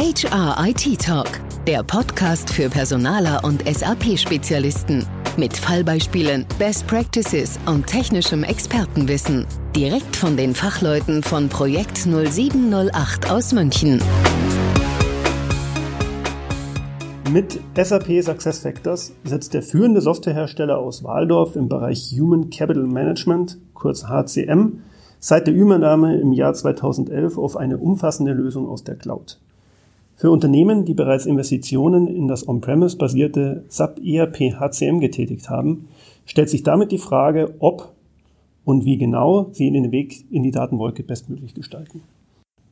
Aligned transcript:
HR 0.00 0.56
IT 0.66 0.98
Talk, 0.98 1.28
der 1.66 1.82
Podcast 1.82 2.48
für 2.48 2.70
Personaler 2.70 3.44
und 3.44 3.62
SAP-Spezialisten. 3.68 5.04
Mit 5.36 5.54
Fallbeispielen, 5.54 6.46
Best 6.58 6.86
Practices 6.86 7.60
und 7.66 7.86
technischem 7.86 8.42
Expertenwissen. 8.42 9.46
Direkt 9.76 10.16
von 10.16 10.38
den 10.38 10.54
Fachleuten 10.54 11.22
von 11.22 11.50
Projekt 11.50 11.98
0708 11.98 13.30
aus 13.30 13.52
München. 13.52 14.02
Mit 17.30 17.60
SAP 17.76 18.22
SuccessFactors 18.22 19.12
setzt 19.24 19.52
der 19.52 19.62
führende 19.62 20.00
Softwarehersteller 20.00 20.78
aus 20.78 21.04
Waldorf 21.04 21.56
im 21.56 21.68
Bereich 21.68 22.10
Human 22.18 22.48
Capital 22.48 22.84
Management, 22.86 23.58
kurz 23.74 24.04
HCM, 24.08 24.80
seit 25.18 25.46
der 25.46 25.52
Übernahme 25.52 26.18
im 26.18 26.32
Jahr 26.32 26.54
2011 26.54 27.36
auf 27.36 27.58
eine 27.58 27.76
umfassende 27.76 28.32
Lösung 28.32 28.66
aus 28.66 28.82
der 28.82 28.96
Cloud. 28.96 29.38
Für 30.20 30.30
Unternehmen, 30.30 30.84
die 30.84 30.92
bereits 30.92 31.24
Investitionen 31.24 32.06
in 32.06 32.28
das 32.28 32.46
On-Premise-basierte 32.46 33.64
SAP 33.70 34.00
ERP 34.04 34.52
HCM 34.60 35.00
getätigt 35.00 35.48
haben, 35.48 35.88
stellt 36.26 36.50
sich 36.50 36.62
damit 36.62 36.92
die 36.92 36.98
Frage, 36.98 37.54
ob 37.58 37.94
und 38.66 38.84
wie 38.84 38.98
genau 38.98 39.48
sie 39.52 39.70
den 39.70 39.92
Weg 39.92 40.26
in 40.30 40.42
die 40.42 40.50
Datenwolke 40.50 41.04
bestmöglich 41.04 41.54
gestalten. 41.54 42.02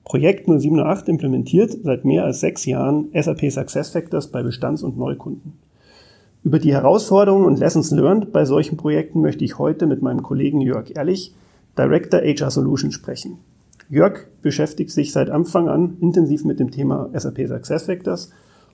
Projekt 0.05 0.47
0708 0.47 1.09
implementiert 1.09 1.75
seit 1.85 2.05
mehr 2.05 2.27
als 2.27 2.41
sechs 2.41 2.67
Jahren 2.67 3.09
SAP 3.15 3.51
SuccessFactors 3.51 4.27
bei 4.27 4.43
Bestands- 4.43 4.83
und 4.83 4.99
Neukunden. 4.99 5.55
Über 6.45 6.59
die 6.59 6.75
Herausforderungen 6.75 7.47
und 7.47 7.59
Lessons 7.59 7.91
learned 7.91 8.31
bei 8.31 8.45
solchen 8.45 8.77
Projekten 8.77 9.23
möchte 9.23 9.47
ich 9.47 9.59
heute 9.59 9.87
mit 9.87 10.03
meinem 10.03 10.23
Kollegen 10.23 10.61
Jörg 10.61 10.95
Ehrlich 10.95 11.33
Director 11.79 12.21
HR 12.21 12.51
Solutions 12.51 12.93
sprechen. 12.93 13.39
Jörg 13.91 14.27
beschäftigt 14.43 14.91
sich 14.91 15.13
seit 15.13 15.31
Anfang 15.31 15.69
an 15.69 15.97
intensiv 16.03 16.45
mit 16.45 16.61
dem 16.61 16.71
Thema 16.71 17.09
SAP 17.15 17.47
SuccessFactors 17.47 18.31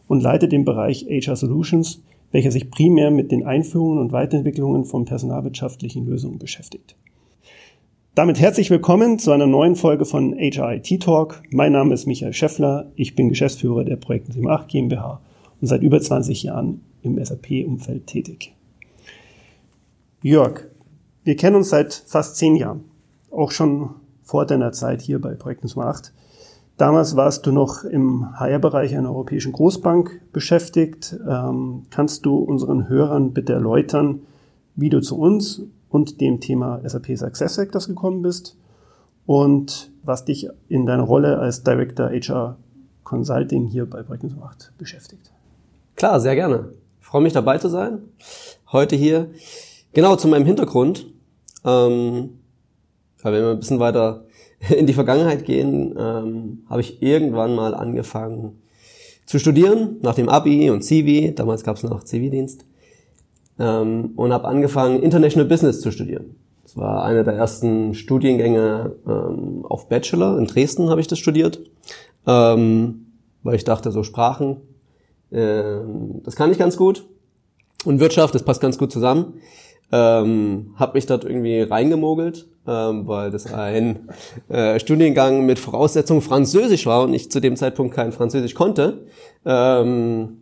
und 0.09 0.22
leitet 0.22 0.50
den 0.50 0.64
Bereich 0.64 1.06
HR 1.09 1.36
Solutions, 1.36 2.02
welcher 2.33 2.50
sich 2.50 2.69
primär 2.69 3.12
mit 3.12 3.30
den 3.30 3.47
Einführungen 3.47 4.00
und 4.00 4.11
Weiterentwicklungen 4.11 4.84
von 4.84 5.05
personalwirtschaftlichen 5.05 6.05
Lösungen 6.05 6.41
beschäftigt. 6.41 6.97
Damit 8.16 8.41
herzlich 8.41 8.70
willkommen 8.70 9.20
zu 9.20 9.30
einer 9.30 9.47
neuen 9.47 9.77
Folge 9.77 10.05
von 10.05 10.34
HR 10.34 10.74
IT 10.74 11.00
Talk. 11.00 11.42
Mein 11.50 11.70
Name 11.70 11.94
ist 11.94 12.06
Michael 12.06 12.33
Schäffler. 12.33 12.91
Ich 12.96 13.14
bin 13.14 13.28
Geschäftsführer 13.28 13.84
der 13.84 13.96
Projekt 13.96 14.30
78 14.30 14.67
GmbH 14.67 15.20
und 15.61 15.69
seit 15.69 15.83
über 15.83 16.00
20 16.00 16.42
Jahren 16.42 16.80
im 17.02 17.24
SAP-Umfeld 17.24 18.08
tätig. 18.08 18.52
Jörg, 20.22 20.67
wir 21.22 21.36
kennen 21.36 21.55
uns 21.55 21.69
seit 21.69 21.94
fast 21.94 22.34
zehn 22.36 22.56
Jahren 22.56 22.84
auch 23.30 23.52
schon 23.52 23.91
vor 24.25 24.47
deiner 24.47 24.72
Zeit 24.72 25.03
hier 25.03 25.20
bei 25.20 25.34
Projekt 25.34 25.64
8. 25.77 26.12
Damals 26.77 27.14
warst 27.14 27.47
du 27.47 27.53
noch 27.53 27.84
im 27.84 28.36
HR-Bereich 28.36 28.97
einer 28.97 29.11
europäischen 29.11 29.53
Großbank 29.53 30.33
beschäftigt. 30.33 31.17
Ähm, 31.28 31.84
kannst 31.91 32.27
du 32.27 32.36
unseren 32.36 32.89
Hörern 32.89 33.33
bitte 33.33 33.52
erläutern, 33.52 34.22
wie 34.75 34.89
du 34.89 35.00
zu 35.00 35.17
uns 35.17 35.62
und 35.89 36.20
dem 36.20 36.41
Thema 36.41 36.80
SAP 36.84 37.17
Success 37.17 37.55
Factors 37.55 37.86
gekommen 37.86 38.22
bist 38.22 38.56
und 39.27 39.92
was 40.02 40.25
dich 40.25 40.48
in 40.69 40.86
deiner 40.86 41.05
Rolle 41.05 41.39
als 41.39 41.62
Director 41.62 42.11
HR 42.11 42.56
Consulting 43.05 43.67
hier 43.67 43.89
bei 43.89 44.02
Projekt 44.02 44.25
8 44.25 44.72
beschäftigt? 44.77 45.30
Klar, 45.95 46.19
sehr 46.19 46.34
gerne. 46.34 46.72
Ich 47.00 47.06
freue 47.06 47.22
mich 47.22 47.33
dabei 47.33 47.58
zu 47.58 47.69
sein. 47.69 47.98
Heute 48.72 48.97
hier. 48.97 49.30
Genau 49.92 50.17
zu 50.17 50.27
meinem 50.27 50.45
Hintergrund. 50.45 51.06
Ähm, 51.64 52.41
weil 53.25 53.33
wenn 53.33 53.42
wir 53.42 53.50
ein 53.50 53.58
bisschen 53.58 53.80
weiter 53.80 54.25
in 54.77 54.86
die 54.86 54.92
Vergangenheit 54.92 55.44
gehen, 55.44 55.97
ähm, 55.98 56.62
habe 56.70 56.83
ich 56.83 57.03
irgendwann 57.03 57.56
mal 57.56 57.75
angefangen 57.75 58.61
zu 59.27 59.39
studieren, 59.39 59.97
nach 60.03 60.14
dem 60.14 60.28
Abi 60.28 60.70
und 60.70 60.84
Civi, 60.84 61.34
damals 61.34 61.64
gab 61.64 61.77
es 61.77 61.83
noch 61.83 62.05
Zivildienst, 62.05 62.67
ähm, 63.58 64.12
und 64.17 64.33
habe 64.33 64.47
angefangen, 64.47 65.02
International 65.02 65.48
Business 65.48 65.80
zu 65.80 65.91
studieren. 65.91 66.36
Das 66.62 66.77
war 66.77 67.05
einer 67.05 67.24
der 67.24 67.35
ersten 67.35 67.95
Studiengänge 67.95 68.96
ähm, 69.07 69.64
auf 69.67 69.89
Bachelor. 69.89 70.39
In 70.39 70.46
Dresden 70.46 70.91
habe 70.91 71.01
ich 71.01 71.06
das 71.06 71.18
studiert, 71.18 71.61
ähm, 72.27 73.06
weil 73.42 73.55
ich 73.55 73.64
dachte, 73.64 73.91
so 73.92 74.02
Sprachen, 74.02 74.58
äh, 75.30 75.79
das 76.23 76.36
kann 76.36 76.51
ich 76.51 76.58
ganz 76.58 76.77
gut. 76.77 77.06
Und 77.85 78.01
Wirtschaft, 78.01 78.35
das 78.35 78.42
passt 78.42 78.61
ganz 78.61 78.77
gut 78.77 78.92
zusammen. 78.92 79.35
Ähm, 79.92 80.74
habe 80.77 80.95
mich 80.95 81.06
dort 81.06 81.24
irgendwie 81.24 81.61
reingemogelt 81.61 82.46
ähm, 82.67 83.06
weil 83.06 83.30
das 83.30 83.52
ein 83.52 84.08
äh, 84.48 84.78
Studiengang 84.80 85.45
mit 85.45 85.58
Voraussetzung 85.58 86.22
Französisch 86.22 86.86
war 86.86 87.02
und 87.02 87.14
ich 87.14 87.30
zu 87.30 87.40
dem 87.40 87.56
Zeitpunkt 87.56 87.94
kein 87.94 88.12
Französisch 88.12 88.55
konnte. 88.55 89.06
Ähm, 89.44 90.39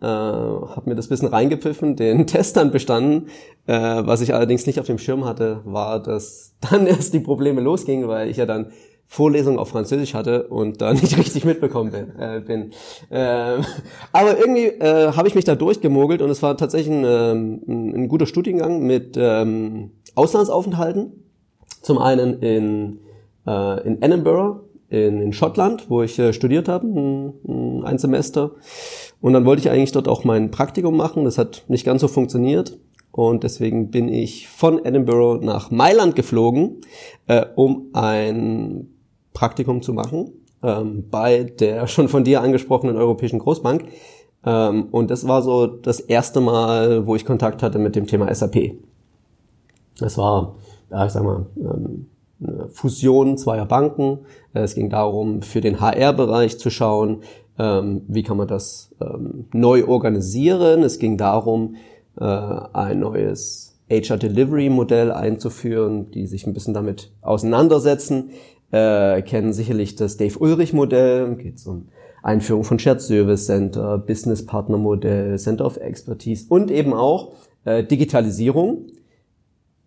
äh, 0.00 0.06
habe 0.06 0.82
mir 0.86 0.94
das 0.94 1.08
bisschen 1.08 1.28
reingepfiffen, 1.28 1.96
den 1.96 2.26
Test 2.26 2.56
dann 2.56 2.70
bestanden. 2.70 3.26
Äh, 3.66 3.74
was 3.74 4.22
ich 4.22 4.34
allerdings 4.34 4.66
nicht 4.66 4.80
auf 4.80 4.86
dem 4.86 4.98
Schirm 4.98 5.24
hatte, 5.24 5.60
war, 5.64 6.02
dass 6.02 6.54
dann 6.60 6.86
erst 6.86 7.12
die 7.12 7.20
Probleme 7.20 7.60
losgingen, 7.60 8.08
weil 8.08 8.30
ich 8.30 8.38
ja 8.38 8.46
dann 8.46 8.72
Vorlesungen 9.12 9.58
auf 9.58 9.70
Französisch 9.70 10.14
hatte 10.14 10.46
und 10.46 10.80
da 10.80 10.92
nicht 10.94 11.18
richtig 11.18 11.44
mitbekommen 11.44 11.90
bin. 11.90 12.16
Äh, 12.16 12.40
bin. 12.46 12.70
Äh, 13.10 13.56
aber 14.12 14.38
irgendwie 14.38 14.66
äh, 14.66 15.12
habe 15.14 15.26
ich 15.26 15.34
mich 15.34 15.44
da 15.44 15.56
durchgemogelt 15.56 16.22
und 16.22 16.30
es 16.30 16.44
war 16.44 16.56
tatsächlich 16.56 16.94
ein, 16.94 17.04
ähm, 17.04 17.62
ein 17.66 18.08
guter 18.08 18.26
Studiengang 18.26 18.86
mit 18.86 19.16
ähm, 19.18 19.90
Auslandsaufenthalten 20.14 21.24
zum 21.82 21.98
einen 21.98 22.40
in, 22.40 23.00
äh, 23.48 23.84
in 23.84 24.00
Edinburgh, 24.00 24.60
in, 24.88 25.20
in 25.20 25.32
Schottland, 25.32 25.90
wo 25.90 26.02
ich 26.02 26.16
äh, 26.20 26.32
studiert 26.32 26.68
habe, 26.68 26.86
ein, 26.86 27.82
ein 27.82 27.98
Semester. 27.98 28.52
Und 29.20 29.32
dann 29.32 29.44
wollte 29.44 29.60
ich 29.60 29.70
eigentlich 29.70 29.90
dort 29.90 30.06
auch 30.06 30.22
mein 30.22 30.52
Praktikum 30.52 30.96
machen. 30.96 31.24
Das 31.24 31.36
hat 31.36 31.64
nicht 31.66 31.84
ganz 31.84 32.00
so 32.00 32.06
funktioniert. 32.06 32.78
Und 33.10 33.42
deswegen 33.42 33.90
bin 33.90 34.08
ich 34.08 34.46
von 34.46 34.84
Edinburgh 34.84 35.44
nach 35.44 35.72
Mailand 35.72 36.14
geflogen, 36.14 36.82
äh, 37.26 37.44
um 37.56 37.88
ein 37.92 38.99
Praktikum 39.32 39.82
zu 39.82 39.92
machen 39.92 40.32
ähm, 40.62 41.04
bei 41.10 41.44
der 41.44 41.86
schon 41.88 42.08
von 42.08 42.24
dir 42.24 42.42
angesprochenen 42.42 42.96
Europäischen 42.96 43.38
Großbank. 43.38 43.84
Ähm, 44.44 44.88
und 44.90 45.10
das 45.10 45.28
war 45.28 45.42
so 45.42 45.66
das 45.66 46.00
erste 46.00 46.40
Mal, 46.40 47.06
wo 47.06 47.14
ich 47.14 47.24
Kontakt 47.24 47.62
hatte 47.62 47.78
mit 47.78 47.96
dem 47.96 48.06
Thema 48.06 48.32
SAP. 48.34 48.74
Das 49.98 50.16
war 50.16 50.56
ja, 50.90 51.06
ich 51.06 51.12
sag 51.12 51.22
mal, 51.22 51.46
ähm, 51.56 52.06
eine 52.42 52.68
Fusion 52.68 53.36
zweier 53.36 53.66
Banken. 53.66 54.20
Es 54.52 54.74
ging 54.74 54.90
darum, 54.90 55.42
für 55.42 55.60
den 55.60 55.80
HR-Bereich 55.80 56.58
zu 56.58 56.70
schauen, 56.70 57.22
ähm, 57.58 58.02
wie 58.08 58.22
kann 58.22 58.36
man 58.36 58.48
das 58.48 58.94
ähm, 59.00 59.46
neu 59.52 59.86
organisieren. 59.86 60.82
Es 60.82 60.98
ging 60.98 61.16
darum, 61.16 61.76
äh, 62.18 62.24
ein 62.24 63.00
neues 63.00 63.78
HR-Delivery-Modell 63.90 65.12
einzuführen, 65.12 66.10
die 66.12 66.26
sich 66.26 66.46
ein 66.46 66.54
bisschen 66.54 66.74
damit 66.74 67.12
auseinandersetzen. 67.20 68.30
Äh, 68.72 69.22
kennen 69.22 69.52
sicherlich 69.52 69.96
das 69.96 70.16
Dave 70.16 70.38
Ulrich-Modell, 70.38 71.34
geht 71.36 71.64
um 71.66 71.88
Einführung 72.22 72.64
von 72.64 72.78
Shared 72.78 73.00
Service 73.00 73.46
Center, 73.46 73.98
Business 73.98 74.46
Partner 74.46 74.78
Modell, 74.78 75.38
Center 75.38 75.64
of 75.64 75.76
Expertise 75.78 76.46
und 76.48 76.70
eben 76.70 76.92
auch 76.92 77.32
äh, 77.64 77.82
Digitalisierung 77.82 78.86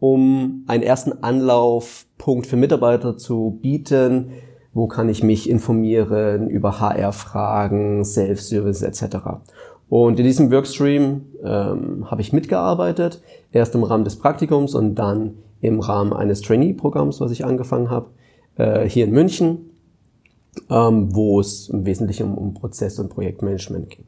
um 0.04 0.66
einen 0.68 0.84
ersten 0.84 1.24
Anlaufpunkt 1.24 2.46
für 2.46 2.58
Mitarbeiter 2.58 3.18
zu 3.18 3.58
bieten. 3.62 4.32
Wo 4.74 4.88
kann 4.88 5.08
ich 5.08 5.24
mich 5.24 5.50
informieren 5.50 6.50
über 6.50 6.82
HR-Fragen, 6.82 8.04
Self-Service 8.04 8.82
etc. 8.82 9.16
Und 9.88 10.20
in 10.20 10.26
diesem 10.26 10.52
Workstream 10.52 11.22
ähm, 11.42 12.12
habe 12.12 12.20
ich 12.20 12.34
mitgearbeitet, 12.34 13.22
erst 13.54 13.76
im 13.76 13.84
Rahmen 13.84 14.04
des 14.04 14.18
Praktikums 14.18 14.76
und 14.76 14.96
dann 14.96 15.36
im 15.62 15.80
Rahmen 15.80 16.12
eines 16.12 16.42
Trainee-Programms, 16.42 17.22
was 17.22 17.32
ich 17.32 17.46
angefangen 17.46 17.90
habe, 17.90 18.08
äh, 18.58 18.88
hier 18.88 19.06
in 19.06 19.12
München, 19.12 19.70
ähm, 20.70 21.16
wo 21.16 21.40
es 21.40 21.70
im 21.70 21.86
Wesentlichen 21.86 22.28
um, 22.28 22.38
um 22.38 22.54
Prozess- 22.54 23.00
und 23.00 23.10
Projektmanagement 23.10 23.90
ging. 23.90 24.06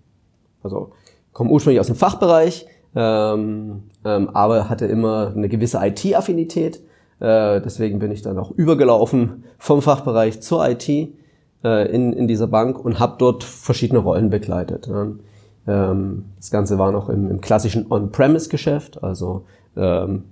Also 0.63 0.91
komme 1.33 1.51
ursprünglich 1.51 1.79
aus 1.79 1.87
dem 1.87 1.95
Fachbereich, 1.95 2.65
ähm, 2.95 3.83
ähm, 4.03 4.29
aber 4.29 4.69
hatte 4.69 4.85
immer 4.85 5.33
eine 5.35 5.49
gewisse 5.49 5.79
IT-Affinität. 5.81 6.77
Äh, 7.19 7.61
deswegen 7.61 7.99
bin 7.99 8.11
ich 8.11 8.21
dann 8.21 8.39
auch 8.39 8.51
übergelaufen 8.51 9.43
vom 9.57 9.81
Fachbereich 9.81 10.41
zur 10.41 10.67
IT 10.67 10.87
äh, 10.89 11.91
in, 11.91 12.13
in 12.13 12.27
dieser 12.27 12.47
Bank 12.47 12.83
und 12.83 12.99
habe 12.99 13.15
dort 13.17 13.43
verschiedene 13.43 13.99
Rollen 13.99 14.29
begleitet. 14.29 14.89
Ähm, 15.67 16.25
das 16.37 16.51
Ganze 16.51 16.77
war 16.77 16.91
noch 16.91 17.09
im, 17.09 17.29
im 17.29 17.41
klassischen 17.41 17.91
On-Premise-Geschäft, 17.91 19.03
also 19.03 19.45
ähm, 19.75 20.25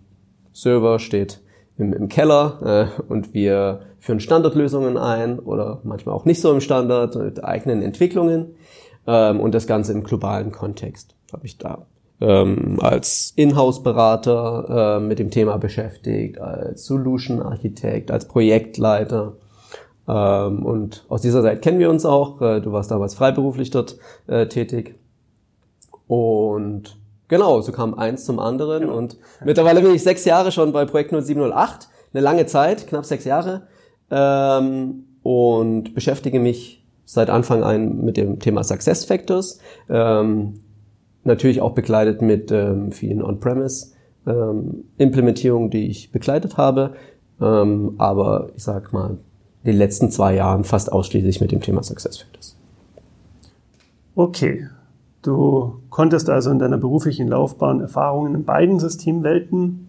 Server 0.54 1.00
steht 1.00 1.42
im, 1.78 1.94
im 1.94 2.08
Keller 2.10 2.90
äh, 2.98 3.02
und 3.12 3.34
wir 3.34 3.82
führen 4.00 4.20
Standardlösungen 4.20 4.98
ein 4.98 5.40
oder 5.40 5.80
manchmal 5.84 6.16
auch 6.16 6.26
nicht 6.26 6.42
so 6.42 6.52
im 6.52 6.62
Standard 6.62 7.16
mit 7.16 7.44
eigenen 7.44 7.82
Entwicklungen 7.82 8.56
ähm, 9.08 9.40
und 9.40 9.54
das 9.54 9.68
Ganze 9.68 9.94
im 9.94 10.04
globalen 10.04 10.52
Kontext 10.52 11.16
habe 11.32 11.46
ich 11.46 11.58
da 11.58 11.86
ähm, 12.22 12.80
als 12.80 13.34
Inhouse-Berater 13.36 14.98
äh, 14.98 15.06
mit 15.06 15.20
dem 15.20 15.32
Thema 15.32 15.58
beschäftigt, 15.58 16.40
als 16.40 16.86
Solution-Architekt, 16.86 18.12
als 18.12 18.28
Projektleiter 18.28 19.34
Ähm, 20.06 20.66
und 20.66 21.06
aus 21.08 21.22
dieser 21.22 21.42
Zeit 21.44 21.62
kennen 21.62 21.80
wir 21.80 21.90
uns 21.90 22.06
auch. 22.06 22.42
Äh, 22.42 22.60
du 22.60 22.72
warst 22.74 22.92
damals 22.92 23.16
freiberuflich 23.16 23.72
dort 23.72 23.98
äh, 24.28 24.48
tätig. 24.48 24.96
Und 26.08 26.98
genau, 27.34 27.62
so 27.62 27.72
kam 27.72 27.96
eins 27.96 28.26
zum 28.26 28.40
anderen. 28.40 28.84
Ja. 28.84 28.94
Und 28.94 29.18
mittlerweile 29.44 29.82
bin 29.82 29.94
ich 29.96 30.04
sechs 30.04 30.24
Jahre 30.24 30.52
schon 30.52 30.72
bei 30.72 30.86
Projekt 30.86 31.12
0708. 31.12 31.90
Eine 32.14 32.22
lange 32.22 32.46
Zeit, 32.46 32.86
knapp 32.86 33.06
sechs 33.06 33.26
Jahre. 33.26 33.64
Ähm, 34.12 35.06
und 35.24 35.96
beschäftige 35.96 36.40
mich 36.40 36.86
seit 37.06 37.32
Anfang 37.32 37.64
an 37.64 38.04
mit 38.04 38.18
dem 38.18 38.40
Thema 38.40 38.64
Success 38.64 39.06
Factors. 39.06 39.58
Ähm, 39.90 40.60
natürlich 41.24 41.60
auch 41.60 41.72
begleitet 41.72 42.22
mit 42.22 42.52
ähm, 42.52 42.92
vielen 42.92 43.24
On-Premise 43.24 43.94
ähm, 44.28 44.84
Implementierungen, 45.00 45.72
die 45.72 45.88
ich 45.88 46.12
begleitet 46.12 46.58
habe. 46.58 46.94
Ähm, 47.42 47.96
aber 47.98 48.50
ich 48.56 48.64
sag 48.64 48.94
mal, 48.94 49.18
in 49.64 49.72
den 49.72 49.78
letzten 49.78 50.12
zwei 50.12 50.36
Jahren 50.36 50.66
fast 50.66 50.92
ausschließlich 50.92 51.42
mit 51.42 51.52
dem 51.52 51.62
Thema 51.62 51.82
Success 51.82 52.18
Factors. 52.18 52.56
Okay. 54.14 54.68
Du 55.24 55.80
konntest 55.90 56.30
also 56.30 56.52
in 56.52 56.60
deiner 56.60 56.78
beruflichen 56.78 57.30
Laufbahn 57.30 57.80
Erfahrungen 57.80 58.36
in 58.36 58.44
beiden 58.44 58.80
Systemwelten 58.80 59.88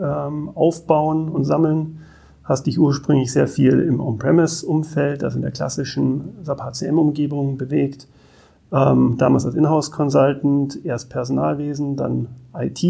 ähm, 0.00 0.50
aufbauen 0.54 1.30
und 1.30 1.44
sammeln. 1.44 2.00
Hast 2.44 2.66
dich 2.66 2.78
ursprünglich 2.78 3.32
sehr 3.32 3.48
viel 3.48 3.80
im 3.80 3.98
On-Premise-Umfeld, 4.00 5.24
also 5.24 5.36
in 5.36 5.42
der 5.42 5.52
klassischen 5.52 6.36
SAP 6.42 6.60
HCM-Umgebung 6.60 7.56
bewegt. 7.56 8.06
Ähm, 8.70 9.16
damals 9.16 9.46
als 9.46 9.54
Inhouse-Consultant, 9.54 10.84
erst 10.84 11.08
Personalwesen, 11.08 11.96
dann 11.96 12.28
IT. 12.54 12.84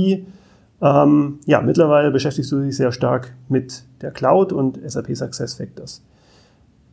Ähm, 0.82 1.38
ja, 1.46 1.60
mittlerweile 1.62 2.10
beschäftigst 2.10 2.50
du 2.50 2.60
dich 2.60 2.76
sehr 2.76 2.90
stark 2.90 3.34
mit 3.48 3.84
der 4.00 4.10
Cloud 4.10 4.52
und 4.52 4.80
SAP 4.84 5.14
SuccessFactors. 5.14 6.02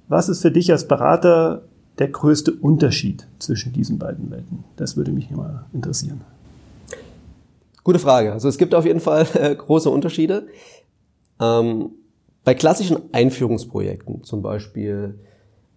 Was 0.08 0.30
ist 0.30 0.44
für 0.44 0.52
dich 0.52 0.72
als 0.72 0.88
Berater 0.88 1.64
der 2.02 2.10
größte 2.10 2.52
Unterschied 2.52 3.28
zwischen 3.38 3.74
diesen 3.74 4.00
beiden 4.00 4.32
Welten? 4.32 4.64
Das 4.76 4.98
würde 4.98 5.12
mich 5.12 5.30
immer 5.30 5.66
interessieren. 5.72 6.22
Gute 7.84 8.00
Frage. 8.00 8.34
Also 8.34 8.50
es 8.50 8.58
gibt 8.58 8.74
auf 8.74 8.86
jeden 8.86 9.00
Fall 9.00 9.28
äh, 9.36 9.56
große 9.56 9.90
Unterschiede. 9.90 10.48
Ähm, 11.40 11.92
bei 12.44 12.56
klassischen 12.56 12.98
Einführungsprojekten, 13.12 14.24
zum 14.24 14.42
Beispiel 14.42 15.20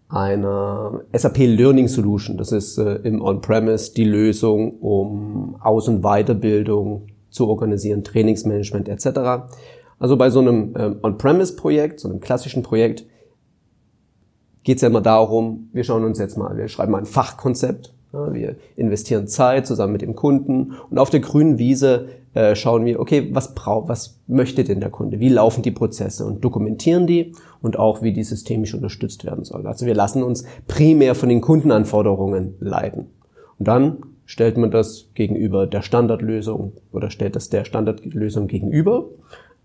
einer 0.09 1.03
SAP 1.13 1.39
Learning 1.39 1.89
Solution, 1.89 2.39
das 2.39 2.53
ist 2.53 2.79
äh, 2.79 2.95
im 3.03 3.21
On-Premise 3.21 3.93
die 3.93 4.05
Lösung, 4.05 4.79
um 4.81 5.57
Aus- 5.61 5.89
und 5.89 6.03
Weiterbildung 6.03 7.09
zu 7.29 7.49
organisieren, 7.49 8.03
Trainingsmanagement 8.03 8.89
etc. 8.89 9.47
Also 9.99 10.17
bei 10.17 10.31
so 10.31 10.41
einem 10.41 10.75
ähm, 10.79 10.97
On-Premise-Projekt, 11.03 12.01
so 12.01 12.09
einem 12.09 12.21
klassischen 12.21 12.63
Projekt, 12.63 13.05
geht 14.65 14.77
es 14.77 14.83
ja 14.83 14.89
immer 14.89 15.03
darum, 15.03 15.69
wir 15.73 15.85
schauen 15.85 16.05
uns 16.05 16.19
jetzt 16.19 16.37
mal, 16.37 16.57
wir 16.57 16.69
schreiben 16.69 16.93
mal 16.93 16.99
ein 16.99 17.07
Fachkonzept, 17.07 17.93
ja, 18.13 18.33
wir 18.33 18.57
investieren 18.77 19.29
Zeit 19.29 19.67
zusammen 19.67 19.93
mit 19.93 20.03
dem 20.03 20.17
Kunden 20.17 20.73
und 20.91 20.99
auf 20.99 21.11
der 21.11 21.21
grünen 21.21 21.59
Wiese 21.59 22.09
äh, 22.35 22.57
schauen 22.57 22.85
wir, 22.85 22.99
okay, 22.99 23.29
was 23.33 23.55
braucht, 23.55 23.89
was 23.89 24.19
möchte 24.27 24.65
denn 24.65 24.81
der 24.81 24.91
Kunde? 24.91 25.21
Wie 25.21 25.29
laufen 25.29 25.63
die 25.63 25.71
Prozesse 25.71 26.25
und 26.25 26.45
dokumentieren 26.45 27.07
die 27.07 27.33
und 27.63 27.79
auch 27.79 28.03
wie 28.03 28.13
die 28.13 28.25
systemisch 28.25 28.75
unterstützt 28.75 29.25
werden 29.25 29.45
soll. 29.45 29.67
Also 29.67 29.87
wir 29.87 29.95
lassen 29.95 30.23
uns 30.23 30.45
primär 30.67 31.15
von 31.15 31.29
den 31.29 31.41
Kundenanforderungen 31.41 32.55
leiten. 32.61 33.07
Und 33.59 33.69
dann 33.69 33.99
stellt 34.27 34.57
man 34.57 34.71
das 34.71 35.09
gegenüber 35.15 35.67
der 35.67 35.83
Standardlösung 35.83 36.73
oder 36.93 37.11
stellt 37.11 37.37
das 37.37 37.51
der 37.51 37.65
Standardlösung 37.65 38.49
gegenüber. 38.49 39.07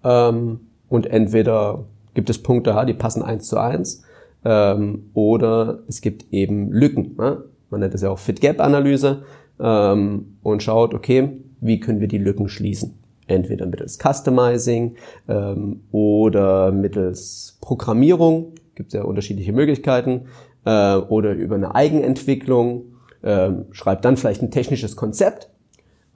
Ähm, 0.04 0.60
und 0.90 1.08
entweder 1.08 1.86
gibt 2.14 2.30
es 2.30 2.42
Punkte, 2.42 2.76
die 2.88 2.94
passen 2.94 3.24
eins 3.24 3.48
zu 3.48 3.58
eins 3.58 4.04
ähm, 4.46 5.10
oder 5.14 5.80
es 5.88 6.02
gibt 6.02 6.32
eben 6.32 6.72
Lücken. 6.72 7.16
Ne? 7.18 7.44
Man 7.70 7.82
nennt 7.82 7.94
das 7.94 8.02
ja 8.02 8.10
auch 8.10 8.20
Fit-Gap-Analyse 8.20 9.24
ähm, 9.60 10.38
und 10.42 10.64
schaut, 10.64 10.94
okay, 10.94 11.42
wie 11.62 11.80
können 11.80 12.00
wir 12.00 12.08
die 12.08 12.18
Lücken 12.18 12.50
schließen? 12.50 12.98
Entweder 13.28 13.66
mittels 13.66 14.00
Customizing 14.00 14.96
ähm, 15.28 15.82
oder 15.92 16.72
mittels 16.72 17.58
Programmierung, 17.62 18.54
gibt 18.76 18.94
ja 18.94 19.04
unterschiedliche 19.04 19.54
Möglichkeiten, 19.54 20.26
äh, 20.66 20.96
oder 20.96 21.34
über 21.34 21.56
eine 21.56 21.76
Eigenentwicklung, 21.76 22.94
äh, 23.22 23.52
schreibt 23.72 24.06
dann 24.06 24.18
vielleicht 24.18 24.42
ein 24.42 24.52
technisches 24.52 24.96
Konzept 24.96 25.50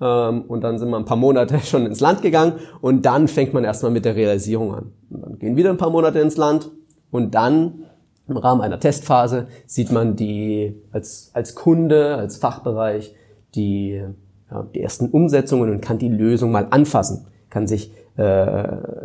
ähm, 0.02 0.44
und 0.44 0.62
dann 0.62 0.80
sind 0.80 0.90
wir 0.90 0.98
ein 0.98 1.06
paar 1.06 1.18
Monate 1.18 1.60
schon 1.64 1.86
ins 1.86 2.00
Land 2.00 2.22
gegangen 2.22 2.54
und 2.81 3.06
dann 3.06 3.28
fängt 3.28 3.54
man 3.54 3.64
erstmal 3.64 3.92
mit 3.92 4.06
der 4.06 4.16
Realisierung 4.16 4.74
an. 4.74 4.92
Und 5.10 5.22
dann 5.22 5.40
gehen 5.40 5.56
wieder 5.56 5.70
ein 5.70 5.78
paar 5.78 5.90
Monate 5.90 6.20
ins 6.20 6.38
Land 6.38 6.72
und 7.12 7.36
dann 7.36 7.86
im 8.28 8.38
Rahmen 8.38 8.62
einer 8.62 8.80
Testphase 8.80 9.48
sieht 9.66 9.92
man 9.92 10.16
die 10.16 10.75
als, 10.92 11.31
als 11.34 11.56
Kunde, 11.56 12.16
als 12.16 12.38
Fachbereich 12.38 13.14
die, 13.56 14.02
ja, 14.50 14.66
die 14.74 14.81
ersten 14.81 15.10
Umsetzungen 15.10 15.70
und 15.70 15.81
kann 15.81 15.98
die 15.98 16.10
Lösung 16.10 16.52
mal 16.52 16.68
anfassen, 16.70 17.28
kann 17.50 17.68
sich, 17.68 17.92
äh, 18.16 18.64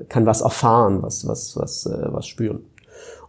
kann 0.08 0.26
was 0.26 0.40
erfahren, 0.40 1.02
was, 1.02 1.26
was, 1.26 1.56
was, 1.56 1.86
äh, 1.86 2.12
was 2.12 2.26
spüren. 2.26 2.60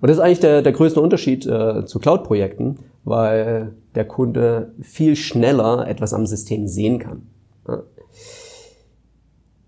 Und 0.02 0.10
das 0.10 0.18
ist 0.18 0.24
eigentlich 0.24 0.40
der, 0.40 0.62
der 0.62 0.72
größte 0.72 1.02
Unterschied 1.02 1.46
äh, 1.46 1.86
zu 1.86 2.00
Cloud-Projekten, 2.00 2.80
weil 3.04 3.74
der 3.96 4.06
Kunde 4.06 4.74
viel 4.82 5.16
schneller 5.16 5.88
etwas 5.88 6.14
am 6.14 6.26
System 6.26 6.68
sehen 6.68 7.00
kann. 7.00 7.24
Ja. 7.68 7.84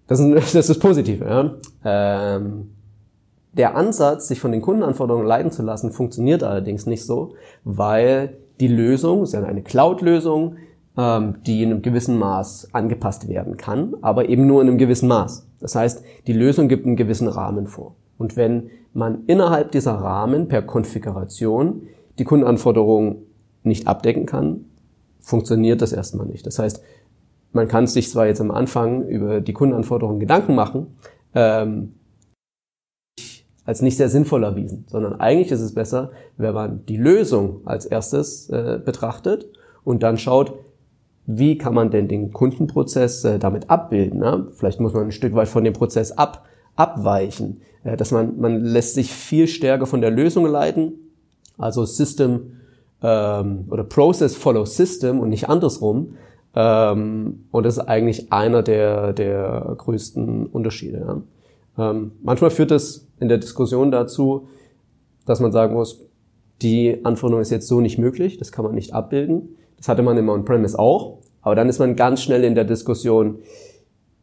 Das, 0.08 0.20
ist, 0.20 0.56
das 0.56 0.70
ist 0.70 0.80
positiv. 0.80 1.22
Ja. 1.22 1.56
Ähm, 1.84 2.72
der 3.54 3.76
Ansatz, 3.76 4.28
sich 4.28 4.40
von 4.40 4.52
den 4.52 4.62
Kundenanforderungen 4.62 5.28
leiten 5.28 5.52
zu 5.52 5.64
lassen, 5.64 5.92
funktioniert 5.92 6.44
allerdings 6.44 6.86
nicht 6.86 7.06
so, 7.06 7.34
weil 7.64 8.38
die 8.60 8.68
Lösung, 8.68 9.24
ist 9.24 9.34
ja 9.34 9.44
eine 9.44 9.62
Cloud-Lösung, 9.62 10.56
ähm, 10.98 11.36
die 11.46 11.64
in 11.64 11.72
einem 11.72 11.82
gewissen 11.82 12.18
Maß 12.18 12.70
angepasst 12.74 13.28
werden 13.28 13.58
kann, 13.58 13.96
aber 14.02 14.30
eben 14.30 14.48
nur 14.48 14.62
in 14.62 14.68
einem 14.68 14.78
gewissen 14.78 15.08
Maß. 15.08 15.48
Das 15.60 15.76
heißt, 15.76 16.04
die 16.28 16.34
Lösung 16.34 16.68
gibt 16.68 16.86
einen 16.86 16.96
gewissen 16.96 17.28
Rahmen 17.28 17.68
vor. 17.68 17.96
Und 18.18 18.38
wenn 18.38 18.70
man 18.94 19.26
innerhalb 19.28 19.72
dieser 19.72 19.94
Rahmen 19.94 20.48
per 20.48 20.62
Konfiguration 20.62 21.84
die 22.20 22.24
Kundenanforderungen 22.24 23.18
nicht 23.64 23.88
abdecken 23.88 24.26
kann, 24.26 24.66
funktioniert 25.20 25.82
das 25.82 25.94
erstmal 25.94 26.26
nicht. 26.26 26.46
Das 26.46 26.60
heißt, 26.60 26.82
man 27.54 27.68
kann 27.68 27.88
sich 27.88 28.10
zwar 28.10 28.28
jetzt 28.28 28.42
am 28.42 28.52
Anfang 28.52 29.08
über 29.08 29.42
die 29.42 29.54
Kundenanforderungen 29.54 30.20
Gedanken 30.20 30.56
machen, 30.56 30.88
ähm, 31.34 31.94
als 33.66 33.82
nicht 33.82 33.98
sehr 33.98 34.10
sinnvoll 34.10 34.44
erwiesen, 34.44 34.86
sondern 34.88 35.20
eigentlich 35.20 35.52
ist 35.52 35.62
es 35.62 35.74
besser, 35.74 36.12
wenn 36.38 36.54
man 36.54 36.86
die 36.88 36.98
Lösung 36.98 37.62
als 37.66 37.86
erstes 37.86 38.50
äh, 38.50 38.80
betrachtet 38.84 39.48
und 39.84 40.04
dann 40.04 40.18
schaut, 40.18 40.54
wie 41.28 41.58
kann 41.58 41.74
man 41.74 41.92
denn 41.92 42.08
den 42.08 42.34
Kundenprozess 42.34 43.24
äh, 43.24 43.40
damit 43.40 43.70
abbilden. 43.70 44.20
Ne? 44.20 44.48
Vielleicht 44.54 44.80
muss 44.80 44.94
man 44.94 45.04
ein 45.04 45.12
Stück 45.12 45.36
weit 45.36 45.48
von 45.48 45.64
dem 45.64 45.74
Prozess 45.74 46.12
ab, 46.12 46.46
abweichen, 46.76 47.62
äh, 47.84 47.96
dass 47.96 48.12
man, 48.12 48.40
man 48.40 48.64
lässt 48.64 48.96
sich 48.96 49.14
viel 49.14 49.48
stärker 49.48 49.86
von 49.86 50.02
der 50.02 50.12
Lösung 50.12 50.46
leiten, 50.46 50.94
also 51.58 51.86
System 51.86 52.54
ähm, 53.04 53.66
oder 53.70 53.84
Process 53.84 54.36
follow 54.36 54.66
System 54.66 55.20
und 55.20 55.30
nicht 55.30 55.48
andersrum. 55.50 56.16
Ähm, 56.56 57.46
und 57.52 57.66
das 57.66 57.78
ist 57.78 57.88
eigentlich 57.88 58.32
einer 58.34 58.64
der, 58.64 59.14
der 59.14 59.76
größten 59.78 60.48
Unterschiede. 60.48 61.24
Ja? 61.78 61.92
Ähm, 61.92 62.12
manchmal 62.24 62.50
führt 62.50 62.72
es 62.72 63.08
in 63.22 63.30
der 63.30 63.38
Diskussion 63.38 63.92
dazu, 63.92 64.50
dass 65.26 65.40
man 65.40 65.52
sagen 65.52 65.74
muss, 65.76 66.06
die 66.62 67.06
Anforderung 67.06 67.42
ist 67.42 67.52
jetzt 67.52 67.68
so 67.68 67.80
nicht 67.80 67.98
möglich, 67.98 68.38
das 68.38 68.52
kann 68.52 68.66
man 68.66 68.76
nicht 68.76 68.94
abbilden. 68.94 69.56
Das 69.78 69.88
hatte 69.88 70.04
man 70.04 70.18
im 70.18 70.30
On-Premise 70.30 70.78
auch, 70.78 71.20
aber 71.42 71.56
dann 71.56 71.70
ist 71.70 71.80
man 71.80 71.96
ganz 71.96 72.22
schnell 72.22 72.44
in 72.44 72.56
der 72.56 72.66
Diskussion, 72.66 73.40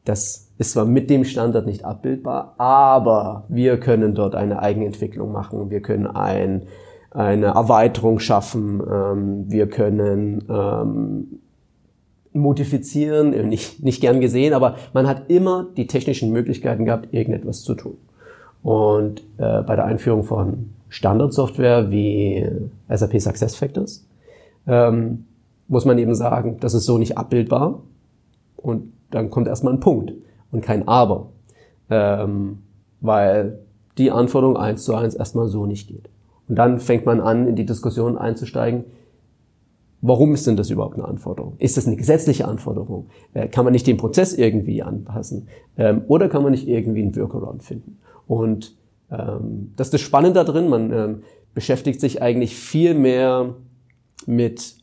das 0.05 0.49
ist 0.59 0.73
zwar 0.73 0.85
mit 0.85 1.11
dem 1.11 1.25
Standard 1.25 1.67
nicht 1.67 1.85
abbildbar, 1.85 2.55
aber 2.59 3.45
wir 3.49 3.79
können 3.79 4.15
dort 4.15 4.35
eine 4.35 4.61
Eigenentwicklung 4.61 5.33
machen, 5.33 5.71
wir 5.71 5.81
können 5.81 6.07
ein, 6.07 6.65
eine 7.11 7.47
Erweiterung 7.47 8.19
schaffen, 8.19 8.81
ähm, 8.81 9.45
wir 9.49 9.69
können 9.69 10.45
ähm, 10.49 11.41
modifizieren, 12.33 13.33
äh, 13.33 13.45
nicht, 13.45 13.83
nicht 13.83 14.01
gern 14.01 14.21
gesehen, 14.21 14.55
aber 14.55 14.77
man 14.93 15.07
hat 15.07 15.29
immer 15.29 15.67
die 15.77 15.87
technischen 15.87 16.33
Möglichkeiten 16.33 16.85
gehabt, 16.85 17.13
irgendetwas 17.13 17.63
zu 17.63 17.75
tun. 17.75 17.99
Und 18.63 19.21
äh, 19.39 19.63
bei 19.63 19.77
der 19.77 19.85
Einführung 19.85 20.25
von 20.25 20.71
Standardsoftware 20.89 21.91
wie 21.91 22.47
SAP 22.89 23.21
SuccessFactors 23.21 24.07
ähm, 24.67 25.27
muss 25.69 25.85
man 25.85 25.99
eben 25.99 26.15
sagen, 26.15 26.59
das 26.61 26.75
ist 26.75 26.85
so 26.85 26.99
nicht 26.99 27.19
abbildbar. 27.19 27.83
Und 28.57 28.93
dann 29.11 29.31
kommt 29.31 29.49
erstmal 29.49 29.75
ein 29.75 29.81
Punkt 29.81 30.13
und 30.51 30.63
kein 30.63 30.89
Aber. 30.89 31.29
Ähm, 31.91 32.59
weil 33.01 33.61
die 33.97 34.11
Anforderung 34.11 34.57
eins 34.57 34.85
zu 34.85 34.95
eins 34.95 35.15
erstmal 35.15 35.49
so 35.49 35.67
nicht 35.67 35.89
geht. 35.89 36.09
Und 36.49 36.57
dann 36.57 36.81
fängt 36.81 37.07
man 37.07 37.21
an, 37.21 37.47
in 37.47 37.57
die 37.57 37.67
Diskussion 37.67 38.19
einzusteigen, 38.19 38.85
Warum 40.01 40.33
ist 40.33 40.47
denn 40.47 40.57
das 40.57 40.71
überhaupt 40.71 40.95
eine 40.95 41.09
Anforderung? 41.09 41.55
Ist 41.59 41.77
das 41.77 41.87
eine 41.87 41.97
gesetzliche 41.97 42.47
Anforderung? 42.47 43.09
Äh, 43.35 43.49
kann 43.49 43.65
man 43.65 43.73
nicht 43.73 43.87
den 43.87 43.97
Prozess 43.97 44.33
irgendwie 44.33 44.83
anpassen? 44.83 45.49
Ähm, 45.77 46.03
oder 46.07 46.29
kann 46.29 46.43
man 46.43 46.53
nicht 46.53 46.69
irgendwie 46.69 47.03
einen 47.03 47.17
Workaround 47.17 47.65
finden? 47.65 47.99
Und 48.29 48.77
ähm, 49.11 49.73
das 49.75 49.89
ist 49.89 49.95
das 49.95 50.01
Spannende 50.03 50.45
da 50.45 50.45
drin. 50.45 50.69
Man, 50.69 50.93
ähm, 50.93 51.23
beschäftigt 51.59 52.01
sich 52.01 52.23
eigentlich 52.23 52.55
viel 52.55 52.95
mehr 52.95 53.57
mit, 54.27 54.77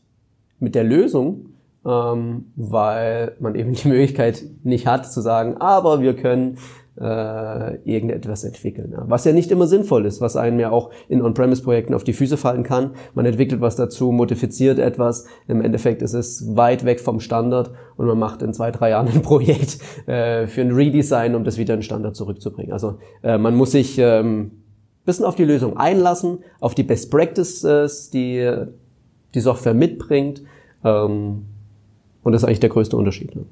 mit 0.58 0.74
der 0.74 0.84
Lösung, 0.84 1.54
ähm, 1.86 2.52
weil 2.54 3.34
man 3.40 3.54
eben 3.54 3.72
die 3.72 3.88
Möglichkeit 3.88 4.44
nicht 4.62 4.86
hat 4.86 5.10
zu 5.10 5.22
sagen, 5.22 5.56
aber 5.56 6.02
wir 6.02 6.14
können 6.14 6.58
äh, 7.00 7.76
irgendetwas 7.84 8.44
entwickeln. 8.44 8.94
Was 9.06 9.24
ja 9.24 9.32
nicht 9.32 9.50
immer 9.50 9.66
sinnvoll 9.66 10.06
ist, 10.06 10.20
was 10.20 10.36
einem 10.36 10.58
ja 10.58 10.70
auch 10.70 10.90
in 11.08 11.22
On-Premise-Projekten 11.22 11.94
auf 11.94 12.04
die 12.04 12.12
Füße 12.12 12.36
fallen 12.36 12.62
kann. 12.62 12.92
Man 13.14 13.26
entwickelt 13.26 13.60
was 13.60 13.76
dazu, 13.76 14.12
modifiziert 14.12 14.78
etwas. 14.78 15.26
Im 15.46 15.60
Endeffekt 15.60 16.02
ist 16.02 16.14
es 16.14 16.56
weit 16.56 16.84
weg 16.84 17.00
vom 17.00 17.20
Standard 17.20 17.70
und 17.96 18.06
man 18.06 18.18
macht 18.18 18.42
in 18.42 18.52
zwei, 18.52 18.70
drei 18.70 18.90
Jahren 18.90 19.08
ein 19.08 19.22
Projekt 19.22 19.78
äh, 20.06 20.46
für 20.46 20.62
ein 20.62 20.72
Redesign, 20.72 21.34
um 21.34 21.44
das 21.44 21.58
wieder 21.58 21.74
in 21.74 21.82
Standard 21.82 22.16
zurückzubringen. 22.16 22.72
Also 22.72 22.98
äh, 23.22 23.38
man 23.38 23.54
muss 23.54 23.72
sich 23.72 23.98
ähm, 23.98 24.52
bisschen 25.04 25.24
auf 25.24 25.36
die 25.36 25.44
Lösung 25.44 25.76
einlassen, 25.76 26.40
auf 26.60 26.74
die 26.74 26.82
Best 26.82 27.10
Practices, 27.10 28.10
die 28.10 28.66
die 29.34 29.40
Software 29.40 29.74
mitbringt. 29.74 30.42
Ähm, 30.84 31.46
und 32.22 32.32
das 32.32 32.42
ist 32.42 32.48
eigentlich 32.48 32.60
der 32.60 32.70
größte 32.70 32.96
Unterschied. 32.96 33.36
Ne? 33.36 33.44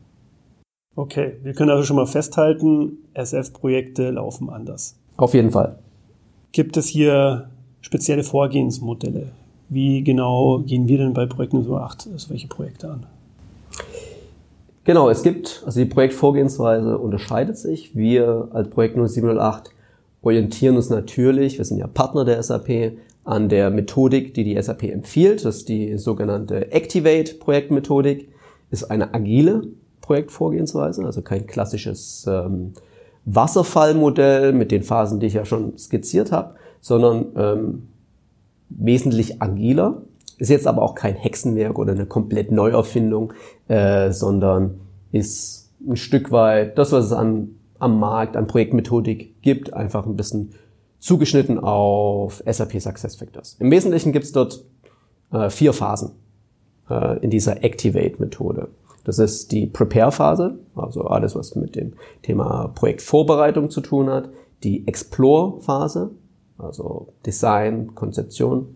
Okay, 0.96 1.32
wir 1.42 1.54
können 1.54 1.70
also 1.70 1.82
schon 1.82 1.96
mal 1.96 2.06
festhalten, 2.06 2.98
SF-Projekte 3.14 4.10
laufen 4.10 4.48
anders. 4.48 4.96
Auf 5.16 5.34
jeden 5.34 5.50
Fall. 5.50 5.78
Gibt 6.52 6.76
es 6.76 6.86
hier 6.86 7.48
spezielle 7.80 8.22
Vorgehensmodelle? 8.22 9.32
Wie 9.68 10.04
genau 10.04 10.60
gehen 10.60 10.86
wir 10.86 10.98
denn 10.98 11.12
bei 11.12 11.26
Projekten 11.26 11.64
so 11.64 11.76
8 11.76 12.08
welche 12.28 12.46
Projekte 12.46 12.90
an? 12.90 13.06
Genau, 14.84 15.08
es 15.08 15.22
gibt, 15.22 15.62
also 15.66 15.80
die 15.80 15.86
Projektvorgehensweise 15.86 16.98
unterscheidet 16.98 17.56
sich. 17.56 17.96
Wir 17.96 18.48
als 18.52 18.68
Projekt 18.68 18.96
0708 18.96 19.70
orientieren 20.22 20.76
uns 20.76 20.90
natürlich, 20.90 21.58
wir 21.58 21.64
sind 21.64 21.78
ja 21.78 21.86
Partner 21.86 22.24
der 22.24 22.42
SAP, 22.42 22.98
an 23.24 23.48
der 23.48 23.70
Methodik, 23.70 24.34
die 24.34 24.44
die 24.44 24.60
SAP 24.60 24.84
empfiehlt. 24.84 25.44
Das 25.44 25.56
ist 25.56 25.68
die 25.68 25.96
sogenannte 25.96 26.70
Activate-Projektmethodik, 26.70 28.28
ist 28.70 28.84
eine 28.84 29.14
agile 29.14 29.68
Projektvorgehensweise, 30.04 31.02
also 31.02 31.23
kein 31.23 31.46
klassisches 31.46 32.26
ähm, 32.28 32.75
Wasserfallmodell 33.25 34.52
mit 34.52 34.70
den 34.70 34.82
Phasen, 34.82 35.18
die 35.18 35.26
ich 35.26 35.32
ja 35.32 35.46
schon 35.46 35.78
skizziert 35.78 36.30
habe, 36.30 36.56
sondern 36.80 37.26
ähm, 37.37 37.88
wesentlich 38.68 39.40
agiler. 39.40 40.02
Ist 40.37 40.50
jetzt 40.50 40.66
aber 40.66 40.82
auch 40.82 40.94
kein 40.94 41.14
Hexenwerk 41.14 41.78
oder 41.78 41.92
eine 41.92 42.04
komplett 42.04 42.52
Neuerfindung, 42.52 43.32
äh, 43.68 44.11
sondern 44.11 44.80
ist 45.11 45.70
ein 45.88 45.96
Stück 45.96 46.30
weit 46.30 46.76
das, 46.76 46.92
was 46.92 47.06
es 47.06 47.12
an, 47.12 47.56
am 47.78 47.99
Markt 47.99 48.37
an 48.37 48.46
Projektmethodik 48.46 49.40
gibt, 49.40 49.73
einfach 49.73 50.04
ein 50.04 50.16
bisschen 50.16 50.50
zugeschnitten 50.99 51.58
auf 51.58 52.42
SAP 52.46 52.80
SuccessFactors. 52.80 53.56
Im 53.58 53.70
Wesentlichen 53.70 54.12
gibt 54.12 54.26
es 54.26 54.32
dort 54.32 54.64
äh, 55.32 55.49
vier 55.49 55.73
Phasen 55.73 56.12
äh, 56.90 57.18
in 57.20 57.30
dieser 57.30 57.64
Activate-Methode. 57.64 58.68
Das 59.04 59.18
ist 59.18 59.52
die 59.52 59.66
Prepare-Phase, 59.66 60.58
also 60.75 61.02
alles, 61.02 61.37
was 61.37 61.54
mit 61.54 61.76
dem 61.76 61.92
Thema 62.23 62.68
Projektvorbereitung 62.75 63.70
zu 63.70 63.80
tun 63.80 64.08
hat. 64.08 64.30
Die 64.62 64.87
Explore-Phase, 64.88 66.11
also 66.58 67.08
Design, 67.26 67.94
Konzeption. 67.94 68.75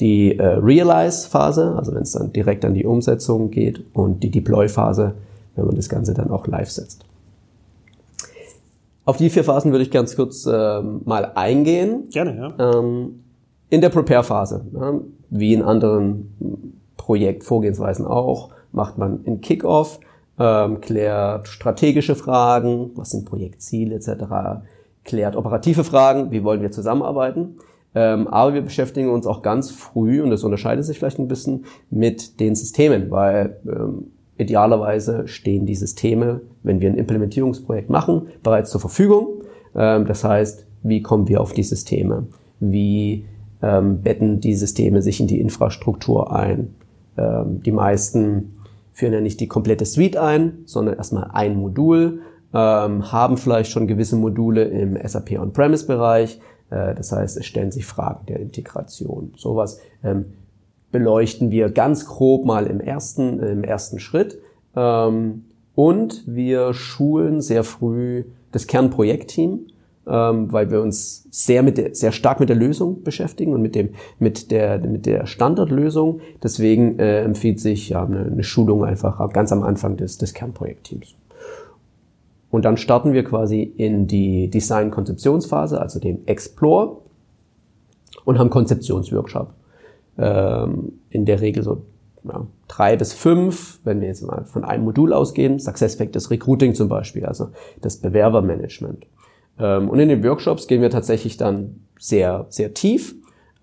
Die 0.00 0.38
äh, 0.38 0.44
Realize-Phase, 0.44 1.74
also 1.76 1.94
wenn 1.94 2.02
es 2.02 2.12
dann 2.12 2.32
direkt 2.32 2.64
an 2.64 2.74
die 2.74 2.84
Umsetzung 2.84 3.50
geht. 3.50 3.82
Und 3.94 4.22
die 4.22 4.30
Deploy-Phase, 4.30 5.14
wenn 5.56 5.66
man 5.66 5.76
das 5.76 5.88
Ganze 5.88 6.12
dann 6.12 6.30
auch 6.30 6.46
live 6.46 6.70
setzt. 6.70 7.04
Auf 9.06 9.18
die 9.18 9.30
vier 9.30 9.44
Phasen 9.44 9.70
würde 9.70 9.84
ich 9.84 9.90
ganz 9.90 10.16
kurz 10.16 10.46
äh, 10.46 10.80
mal 10.80 11.32
eingehen. 11.34 12.08
Gerne, 12.10 12.54
ja. 12.58 12.78
Ähm, 12.78 13.20
in 13.70 13.80
der 13.80 13.90
Prepare-Phase, 13.90 14.66
ja, 14.74 15.00
wie 15.30 15.54
in 15.54 15.62
anderen 15.62 16.78
Projektvorgehensweisen 16.96 18.06
auch, 18.06 18.50
macht 18.74 18.98
man 18.98 19.24
in 19.24 19.40
Kickoff, 19.40 20.00
ähm, 20.38 20.80
klärt 20.80 21.48
strategische 21.48 22.14
Fragen, 22.14 22.90
was 22.94 23.10
sind 23.10 23.24
Projektziele 23.24 23.96
etc., 23.96 24.62
klärt 25.04 25.36
operative 25.36 25.84
Fragen, 25.84 26.30
wie 26.30 26.44
wollen 26.44 26.62
wir 26.62 26.70
zusammenarbeiten. 26.70 27.58
Ähm, 27.94 28.26
aber 28.26 28.54
wir 28.54 28.62
beschäftigen 28.62 29.10
uns 29.10 29.26
auch 29.26 29.42
ganz 29.42 29.70
früh, 29.70 30.20
und 30.20 30.30
das 30.30 30.42
unterscheidet 30.42 30.84
sich 30.84 30.98
vielleicht 30.98 31.18
ein 31.18 31.28
bisschen, 31.28 31.66
mit 31.90 32.40
den 32.40 32.56
Systemen, 32.56 33.10
weil 33.10 33.58
ähm, 33.66 34.08
idealerweise 34.36 35.28
stehen 35.28 35.66
die 35.66 35.76
Systeme, 35.76 36.40
wenn 36.62 36.80
wir 36.80 36.90
ein 36.90 36.98
Implementierungsprojekt 36.98 37.90
machen, 37.90 38.28
bereits 38.42 38.70
zur 38.70 38.80
Verfügung. 38.80 39.42
Ähm, 39.76 40.06
das 40.06 40.24
heißt, 40.24 40.66
wie 40.82 41.02
kommen 41.02 41.28
wir 41.28 41.40
auf 41.40 41.52
die 41.52 41.62
Systeme? 41.62 42.26
Wie 42.58 43.26
ähm, 43.62 44.02
betten 44.02 44.40
die 44.40 44.54
Systeme 44.54 45.00
sich 45.00 45.20
in 45.20 45.28
die 45.28 45.40
Infrastruktur 45.40 46.32
ein? 46.34 46.74
Ähm, 47.16 47.62
die 47.62 47.72
meisten 47.72 48.56
führen 48.94 49.12
ja 49.12 49.20
nicht 49.20 49.40
die 49.40 49.48
komplette 49.48 49.84
Suite 49.84 50.16
ein, 50.16 50.62
sondern 50.64 50.96
erstmal 50.96 51.30
ein 51.32 51.56
Modul, 51.56 52.22
ähm, 52.54 53.12
haben 53.12 53.36
vielleicht 53.36 53.70
schon 53.70 53.86
gewisse 53.86 54.16
Module 54.16 54.64
im 54.64 54.96
SAP 55.04 55.32
On-Premise-Bereich. 55.32 56.40
Äh, 56.70 56.94
das 56.94 57.12
heißt, 57.12 57.36
es 57.36 57.44
stellen 57.44 57.72
sich 57.72 57.84
Fragen 57.84 58.24
der 58.26 58.38
Integration. 58.38 59.34
Sowas 59.36 59.80
ähm, 60.02 60.26
beleuchten 60.92 61.50
wir 61.50 61.70
ganz 61.70 62.06
grob 62.06 62.46
mal 62.46 62.66
im 62.66 62.80
ersten, 62.80 63.40
im 63.40 63.64
ersten 63.64 63.98
Schritt. 63.98 64.38
Ähm, 64.76 65.44
und 65.74 66.22
wir 66.26 66.72
schulen 66.72 67.40
sehr 67.40 67.64
früh 67.64 68.24
das 68.52 68.68
Kernprojektteam 68.68 69.66
ähm, 70.06 70.52
weil 70.52 70.70
wir 70.70 70.82
uns 70.82 71.26
sehr 71.30 71.62
mit 71.62 71.78
der, 71.78 71.94
sehr 71.94 72.12
stark 72.12 72.40
mit 72.40 72.48
der 72.48 72.56
Lösung 72.56 73.02
beschäftigen 73.02 73.52
und 73.54 73.62
mit 73.62 73.74
dem 73.74 73.90
mit 74.18 74.50
der 74.50 74.78
mit 74.78 75.06
der 75.06 75.26
Standardlösung. 75.26 76.20
Deswegen 76.42 76.98
äh, 76.98 77.22
empfiehlt 77.22 77.60
sich 77.60 77.90
ja 77.90 78.04
eine, 78.04 78.24
eine 78.24 78.42
Schulung 78.42 78.84
einfach 78.84 79.32
ganz 79.32 79.52
am 79.52 79.62
Anfang 79.62 79.96
des 79.96 80.18
des 80.18 80.34
Kernprojektteams. 80.34 81.14
Und 82.50 82.64
dann 82.64 82.76
starten 82.76 83.12
wir 83.12 83.24
quasi 83.24 83.62
in 83.62 84.06
die 84.06 84.48
Design-Konzeptionsphase, 84.48 85.80
also 85.80 85.98
dem 85.98 86.20
Explore, 86.26 86.98
und 88.24 88.38
haben 88.38 88.48
Konzeptionsworkshop. 88.48 89.52
Ähm, 90.16 90.92
in 91.10 91.24
der 91.24 91.40
Regel 91.40 91.64
so 91.64 91.82
ja, 92.22 92.46
drei 92.68 92.96
bis 92.96 93.12
fünf, 93.12 93.80
wenn 93.84 94.00
wir 94.00 94.06
jetzt 94.08 94.22
mal 94.22 94.44
von 94.44 94.64
einem 94.64 94.84
Modul 94.84 95.12
ausgehen, 95.12 95.58
SuccessFactors 95.58 96.30
Recruiting 96.30 96.74
zum 96.74 96.88
Beispiel, 96.88 97.26
also 97.26 97.48
das 97.80 97.96
Bewerbermanagement. 97.96 99.06
Ähm, 99.58 99.88
und 99.88 99.98
in 99.98 100.08
den 100.08 100.24
Workshops 100.24 100.66
gehen 100.66 100.82
wir 100.82 100.90
tatsächlich 100.90 101.36
dann 101.36 101.80
sehr, 101.98 102.46
sehr 102.48 102.74
tief. 102.74 103.14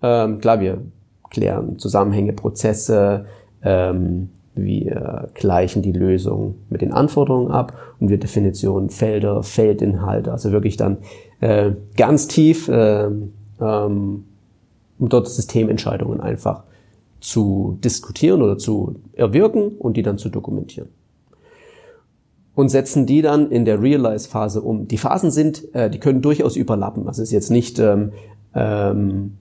Ähm, 0.02 0.38
klar, 0.38 0.60
wir 0.60 0.82
klären 1.30 1.78
Zusammenhänge, 1.78 2.32
Prozesse, 2.32 3.26
ähm, 3.62 4.30
wir 4.54 5.30
gleichen 5.34 5.82
die 5.82 5.92
Lösung 5.92 6.56
mit 6.68 6.82
den 6.82 6.92
Anforderungen 6.92 7.50
ab 7.50 7.72
und 8.00 8.10
wir 8.10 8.18
definieren 8.18 8.90
Felder, 8.90 9.42
Feldinhalte, 9.42 10.30
also 10.30 10.52
wirklich 10.52 10.76
dann 10.76 10.98
äh, 11.40 11.72
ganz 11.96 12.28
tief, 12.28 12.68
äh, 12.68 13.04
ähm, 13.04 13.34
um 13.60 15.08
dort 15.08 15.28
Systementscheidungen 15.28 16.20
einfach 16.20 16.64
zu 17.20 17.78
diskutieren 17.82 18.42
oder 18.42 18.58
zu 18.58 18.96
erwirken 19.14 19.76
und 19.78 19.96
die 19.96 20.02
dann 20.02 20.18
zu 20.18 20.28
dokumentieren 20.28 20.88
und 22.54 22.68
setzen 22.68 23.06
die 23.06 23.22
dann 23.22 23.50
in 23.50 23.64
der 23.64 23.80
Realize-Phase 23.80 24.60
um. 24.60 24.88
Die 24.88 24.98
Phasen 24.98 25.30
sind, 25.30 25.74
äh, 25.74 25.88
die 25.90 25.98
können 25.98 26.22
durchaus 26.22 26.56
überlappen. 26.56 27.04
Das 27.06 27.18
ist 27.18 27.32
jetzt 27.32 27.50
nicht 27.50 27.78
ähm, 27.78 28.12
ähm, 28.54 29.38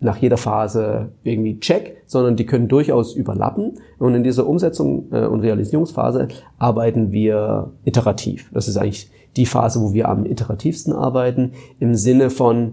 nach 0.00 0.16
jeder 0.16 0.38
Phase 0.38 1.12
irgendwie 1.22 1.60
check, 1.60 2.02
sondern 2.06 2.36
die 2.36 2.46
können 2.46 2.68
durchaus 2.68 3.14
überlappen. 3.14 3.78
Und 3.98 4.14
in 4.14 4.24
dieser 4.24 4.46
Umsetzung 4.46 5.12
äh, 5.12 5.26
und 5.26 5.40
Realisierungsphase 5.40 6.28
arbeiten 6.58 7.12
wir 7.12 7.70
iterativ. 7.84 8.50
Das 8.52 8.66
ist 8.66 8.76
eigentlich 8.76 9.10
die 9.36 9.46
Phase, 9.46 9.80
wo 9.80 9.92
wir 9.92 10.08
am 10.08 10.24
iterativsten 10.24 10.92
arbeiten, 10.92 11.52
im 11.78 11.94
Sinne 11.94 12.30
von, 12.30 12.72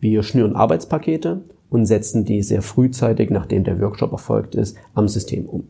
wir 0.00 0.22
schnüren 0.22 0.56
Arbeitspakete 0.56 1.42
und 1.68 1.84
setzen 1.84 2.24
die 2.24 2.42
sehr 2.42 2.62
frühzeitig, 2.62 3.30
nachdem 3.30 3.64
der 3.64 3.80
Workshop 3.80 4.12
erfolgt 4.12 4.54
ist, 4.54 4.76
am 4.94 5.08
System 5.08 5.46
um. 5.46 5.64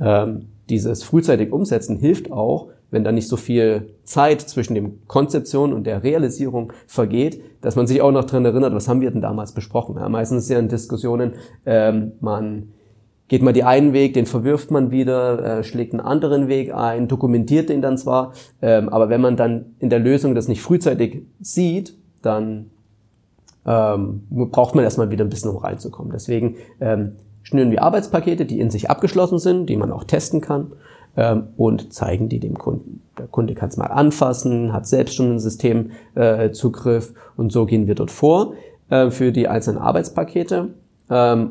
Ähm, 0.00 0.48
dieses 0.68 1.02
frühzeitig 1.02 1.52
Umsetzen 1.52 1.96
hilft 1.96 2.30
auch, 2.30 2.68
wenn 2.90 3.04
da 3.04 3.10
nicht 3.10 3.28
so 3.28 3.36
viel 3.36 3.94
Zeit 4.04 4.42
zwischen 4.42 4.74
dem 4.74 5.06
Konzeption 5.08 5.72
und 5.72 5.86
der 5.86 6.02
Realisierung 6.02 6.72
vergeht, 6.86 7.42
dass 7.62 7.74
man 7.74 7.86
sich 7.86 8.02
auch 8.02 8.12
noch 8.12 8.24
dran 8.24 8.44
erinnert, 8.44 8.74
was 8.74 8.86
haben 8.86 9.00
wir 9.00 9.10
denn 9.10 9.22
damals 9.22 9.52
besprochen. 9.52 9.96
Ja, 9.96 10.08
meistens 10.08 10.44
ist 10.44 10.50
ja 10.50 10.58
in 10.58 10.68
Diskussionen, 10.68 11.32
ähm, 11.64 12.12
man 12.20 12.68
geht 13.28 13.42
mal 13.42 13.54
die 13.54 13.64
einen 13.64 13.94
Weg, 13.94 14.12
den 14.12 14.26
verwirft 14.26 14.70
man 14.70 14.90
wieder, 14.90 15.58
äh, 15.60 15.64
schlägt 15.64 15.94
einen 15.94 16.00
anderen 16.00 16.48
Weg 16.48 16.74
ein, 16.74 17.08
dokumentiert 17.08 17.70
den 17.70 17.80
dann 17.80 17.96
zwar, 17.96 18.34
ähm, 18.60 18.90
aber 18.90 19.08
wenn 19.08 19.22
man 19.22 19.36
dann 19.36 19.74
in 19.78 19.88
der 19.88 19.98
Lösung 19.98 20.34
das 20.34 20.48
nicht 20.48 20.60
frühzeitig 20.60 21.22
sieht, 21.40 21.96
dann 22.20 22.70
ähm, 23.64 24.24
braucht 24.28 24.74
man 24.74 24.84
erstmal 24.84 25.10
wieder 25.10 25.24
ein 25.24 25.30
bisschen 25.30 25.50
um 25.50 25.56
reinzukommen. 25.56 26.12
Deswegen 26.12 26.56
ähm, 26.80 27.12
schnüren 27.42 27.70
wir 27.70 27.82
Arbeitspakete, 27.82 28.44
die 28.44 28.60
in 28.60 28.70
sich 28.70 28.90
abgeschlossen 28.90 29.38
sind, 29.38 29.66
die 29.66 29.76
man 29.76 29.92
auch 29.92 30.04
testen 30.04 30.40
kann 30.40 30.72
ähm, 31.16 31.48
und 31.56 31.92
zeigen 31.92 32.28
die 32.28 32.38
dem 32.38 32.58
Kunden. 32.58 33.02
Der 33.18 33.26
Kunde 33.26 33.54
kann 33.54 33.68
es 33.68 33.76
mal 33.76 33.86
anfassen, 33.86 34.72
hat 34.72 34.86
selbst 34.86 35.14
schon 35.14 35.30
einen 35.30 35.38
Systemzugriff 35.38 37.10
äh, 37.10 37.40
und 37.40 37.52
so 37.52 37.66
gehen 37.66 37.86
wir 37.86 37.94
dort 37.94 38.10
vor. 38.10 38.54
äh, 38.92 39.10
für 39.10 39.32
die 39.32 39.48
einzelnen 39.48 39.78
Arbeitspakete. 39.78 40.68
Ähm, 41.08 41.50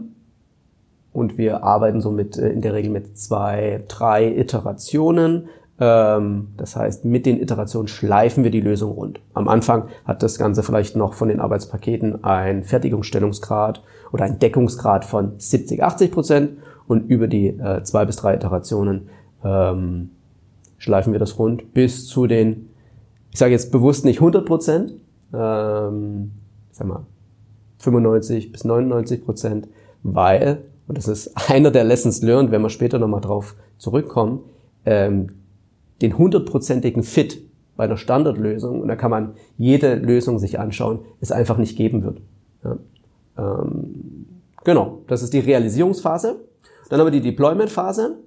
und 1.11 1.37
wir 1.37 1.63
arbeiten 1.63 1.99
somit 1.99 2.37
äh, 2.37 2.49
in 2.49 2.61
der 2.61 2.73
Regel 2.73 2.91
mit 2.91 3.17
zwei, 3.17 3.83
drei 3.87 4.27
Iterationen. 4.27 5.49
Ähm, 5.81 6.49
das 6.57 6.75
heißt, 6.75 7.05
mit 7.05 7.25
den 7.25 7.41
Iterationen 7.41 7.87
schleifen 7.87 8.43
wir 8.43 8.51
die 8.51 8.61
Lösung 8.61 8.91
rund. 8.91 9.19
Am 9.33 9.47
Anfang 9.47 9.85
hat 10.05 10.21
das 10.21 10.37
Ganze 10.37 10.61
vielleicht 10.61 10.95
noch 10.95 11.15
von 11.15 11.27
den 11.27 11.39
Arbeitspaketen 11.39 12.23
einen 12.23 12.63
Fertigungsstellungsgrad 12.63 13.81
oder 14.11 14.25
einen 14.25 14.37
Deckungsgrad 14.37 15.03
von 15.03 15.33
70, 15.39 15.83
80 15.83 16.11
Prozent 16.11 16.51
und 16.87 17.09
über 17.09 17.27
die 17.27 17.47
äh, 17.47 17.81
zwei 17.81 18.05
bis 18.05 18.17
drei 18.17 18.35
Iterationen 18.35 19.09
ähm, 19.43 20.11
schleifen 20.77 21.13
wir 21.13 21.19
das 21.19 21.39
rund 21.39 21.73
bis 21.73 22.07
zu 22.07 22.27
den, 22.27 22.69
ich 23.31 23.39
sage 23.39 23.51
jetzt 23.51 23.71
bewusst 23.71 24.05
nicht 24.05 24.19
100 24.19 24.45
Prozent, 24.45 24.93
ähm, 25.33 26.31
sag 26.71 26.85
mal 26.85 27.07
95 27.79 28.51
bis 28.51 28.65
99 28.65 29.25
Prozent, 29.25 29.67
weil, 30.03 30.61
und 30.87 30.99
das 30.99 31.07
ist 31.07 31.33
einer 31.49 31.71
der 31.71 31.85
Lessons 31.85 32.21
learned, 32.21 32.51
wenn 32.51 32.61
wir 32.61 32.69
später 32.69 32.99
nochmal 32.99 33.21
drauf 33.21 33.55
zurückkommen, 33.79 34.41
ähm, 34.85 35.40
den 36.01 36.17
hundertprozentigen 36.17 37.03
Fit 37.03 37.41
bei 37.77 37.85
einer 37.85 37.97
Standardlösung, 37.97 38.81
und 38.81 38.87
da 38.87 38.95
kann 38.95 39.11
man 39.11 39.33
jede 39.57 39.95
Lösung 39.95 40.39
sich 40.39 40.59
anschauen, 40.59 40.99
es 41.19 41.31
einfach 41.31 41.57
nicht 41.57 41.77
geben 41.77 42.03
wird. 42.03 42.21
Ja. 42.63 42.77
Ähm, 43.37 44.25
genau, 44.63 44.99
das 45.07 45.23
ist 45.23 45.33
die 45.33 45.39
Realisierungsphase. 45.39 46.35
Dann 46.89 46.99
haben 46.99 47.07
wir 47.07 47.11
die 47.11 47.21
Deployment-Phase. 47.21 48.17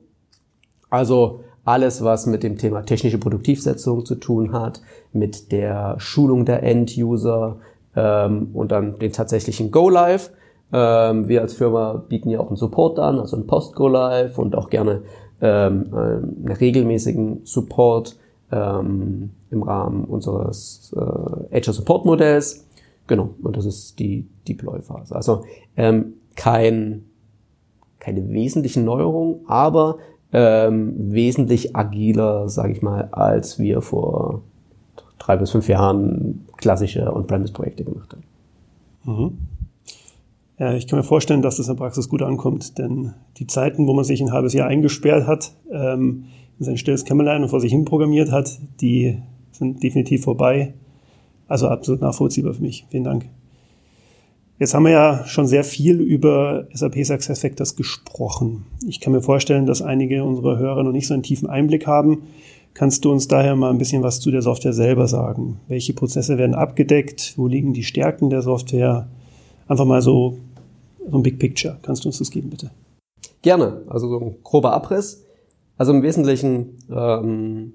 Also 0.90 1.40
alles, 1.64 2.02
was 2.04 2.26
mit 2.26 2.42
dem 2.42 2.58
Thema 2.58 2.82
technische 2.82 3.18
Produktivsetzung 3.18 4.04
zu 4.04 4.16
tun 4.16 4.52
hat, 4.52 4.82
mit 5.12 5.52
der 5.52 5.96
Schulung 5.98 6.44
der 6.44 6.62
End-User 6.62 7.58
ähm, 7.96 8.50
und 8.54 8.72
dann 8.72 8.98
den 8.98 9.12
tatsächlichen 9.12 9.70
Go-Live. 9.70 10.30
Ähm, 10.72 11.28
wir 11.28 11.42
als 11.42 11.54
Firma 11.54 12.04
bieten 12.08 12.30
ja 12.30 12.40
auch 12.40 12.48
einen 12.48 12.56
Support 12.56 12.98
an, 12.98 13.18
also 13.18 13.36
einen 13.36 13.46
Post-Go-Live 13.46 14.38
und 14.38 14.56
auch 14.56 14.70
gerne 14.70 15.02
ähm, 15.40 15.94
einen 15.94 16.52
regelmäßigen 16.52 17.40
Support 17.44 18.16
ähm, 18.50 19.30
im 19.50 19.62
Rahmen 19.62 20.04
unseres 20.04 20.94
äh, 20.96 21.58
Azure 21.58 21.74
Support 21.74 22.04
Modells. 22.04 22.66
Genau, 23.06 23.30
und 23.42 23.56
das 23.56 23.66
ist 23.66 23.98
die 23.98 24.26
Deploy-Phase. 24.48 25.14
Also 25.14 25.44
ähm, 25.76 26.14
kein, 26.36 27.04
keine 27.98 28.28
wesentlichen 28.30 28.84
Neuerungen, 28.84 29.40
aber 29.46 29.98
ähm, 30.32 30.94
wesentlich 31.12 31.76
agiler, 31.76 32.48
sage 32.48 32.72
ich 32.72 32.82
mal, 32.82 33.08
als 33.12 33.58
wir 33.58 33.82
vor 33.82 34.42
drei 35.18 35.36
bis 35.36 35.50
fünf 35.50 35.68
Jahren 35.68 36.46
klassische 36.56 37.14
On-Premise-Projekte 37.14 37.84
gemacht 37.84 38.12
haben. 38.12 38.24
Mhm. 39.04 39.38
Ja, 40.58 40.72
ich 40.74 40.86
kann 40.86 40.98
mir 40.98 41.04
vorstellen, 41.04 41.42
dass 41.42 41.56
das 41.56 41.66
in 41.66 41.74
der 41.74 41.82
Praxis 41.82 42.08
gut 42.08 42.22
ankommt, 42.22 42.78
denn 42.78 43.14
die 43.38 43.46
Zeiten, 43.46 43.88
wo 43.88 43.92
man 43.92 44.04
sich 44.04 44.20
ein 44.20 44.32
halbes 44.32 44.52
Jahr 44.52 44.68
eingesperrt 44.68 45.26
hat, 45.26 45.52
ähm, 45.70 46.26
in 46.58 46.64
sein 46.64 46.76
stilles 46.76 47.04
Kämmerlein 47.04 47.42
und 47.42 47.48
vor 47.48 47.60
sich 47.60 47.72
hin 47.72 47.84
programmiert 47.84 48.30
hat, 48.30 48.58
die 48.80 49.18
sind 49.50 49.82
definitiv 49.82 50.22
vorbei. 50.22 50.74
Also 51.48 51.68
absolut 51.68 52.00
nachvollziehbar 52.00 52.54
für 52.54 52.62
mich. 52.62 52.86
Vielen 52.90 53.04
Dank. 53.04 53.26
Jetzt 54.60 54.72
haben 54.72 54.84
wir 54.84 54.92
ja 54.92 55.26
schon 55.26 55.48
sehr 55.48 55.64
viel 55.64 56.00
über 56.00 56.68
SAP 56.72 57.04
SuccessFactors 57.04 57.74
gesprochen. 57.74 58.66
Ich 58.86 59.00
kann 59.00 59.12
mir 59.12 59.20
vorstellen, 59.20 59.66
dass 59.66 59.82
einige 59.82 60.22
unserer 60.22 60.58
Hörer 60.58 60.84
noch 60.84 60.92
nicht 60.92 61.08
so 61.08 61.14
einen 61.14 61.24
tiefen 61.24 61.50
Einblick 61.50 61.88
haben. 61.88 62.22
Kannst 62.72 63.04
du 63.04 63.10
uns 63.10 63.26
daher 63.26 63.56
mal 63.56 63.70
ein 63.70 63.78
bisschen 63.78 64.04
was 64.04 64.20
zu 64.20 64.30
der 64.30 64.42
Software 64.42 64.72
selber 64.72 65.08
sagen? 65.08 65.60
Welche 65.66 65.92
Prozesse 65.92 66.38
werden 66.38 66.54
abgedeckt? 66.54 67.34
Wo 67.36 67.48
liegen 67.48 67.72
die 67.72 67.82
Stärken 67.82 68.30
der 68.30 68.42
Software? 68.42 69.08
Einfach 69.68 69.84
mal 69.84 70.02
so, 70.02 70.38
so 71.10 71.16
ein 71.16 71.22
Big 71.22 71.38
Picture. 71.38 71.78
Kannst 71.82 72.04
du 72.04 72.08
uns 72.08 72.18
das 72.18 72.30
geben, 72.30 72.50
bitte? 72.50 72.70
Gerne. 73.42 73.82
Also 73.88 74.08
so 74.08 74.20
ein 74.20 74.36
grober 74.42 74.72
Abriss. 74.72 75.24
Also 75.76 75.92
im 75.92 76.02
Wesentlichen 76.02 76.76
ähm, 76.90 77.72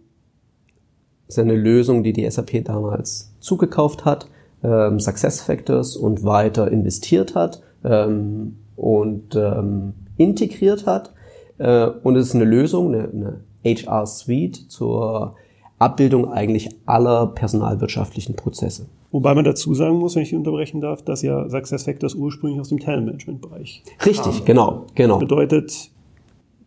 ist 1.28 1.40
eine 1.40 1.56
Lösung, 1.56 2.04
die 2.04 2.14
die 2.14 2.30
SAP 2.30 2.64
damals 2.66 3.34
zugekauft 3.40 4.06
hat 4.06 4.28
ähm, 4.64 5.00
Success 5.00 5.42
Factors 5.42 5.96
und 5.96 6.24
weiter 6.24 6.72
investiert 6.72 7.36
hat 7.36 7.62
ähm, 7.84 8.58
und 8.76 9.36
ähm, 9.36 9.94
integriert 10.18 10.86
hat. 10.86 11.14
Äh, 11.58 11.88
und 12.04 12.16
es 12.16 12.28
ist 12.28 12.36
eine 12.36 12.46
Lösung, 12.46 12.94
eine, 12.94 13.10
eine 13.10 13.40
HR 13.66 14.06
Suite 14.06 14.70
zur 14.70 15.36
Abbildung 15.78 16.32
eigentlich 16.32 16.70
aller 16.86 17.28
personalwirtschaftlichen 17.28 18.36
Prozesse. 18.36 18.88
Wobei 19.12 19.34
man 19.34 19.44
dazu 19.44 19.74
sagen 19.74 19.98
muss, 19.98 20.16
wenn 20.16 20.24
ich 20.24 20.36
unterbrechen 20.36 20.82
darf, 20.82 21.02
dass 21.02 21.24
ja 21.24 21.50
SuccessFactors 21.50 22.14
ursprünglich 22.14 22.60
aus 22.60 22.70
dem 22.70 22.80
Talentmanagement-Bereich 22.80 23.84
Richtig, 24.06 24.38
kam. 24.38 24.46
genau, 24.46 24.86
genau. 24.94 25.16
Das 25.16 25.28
bedeutet, 25.28 25.92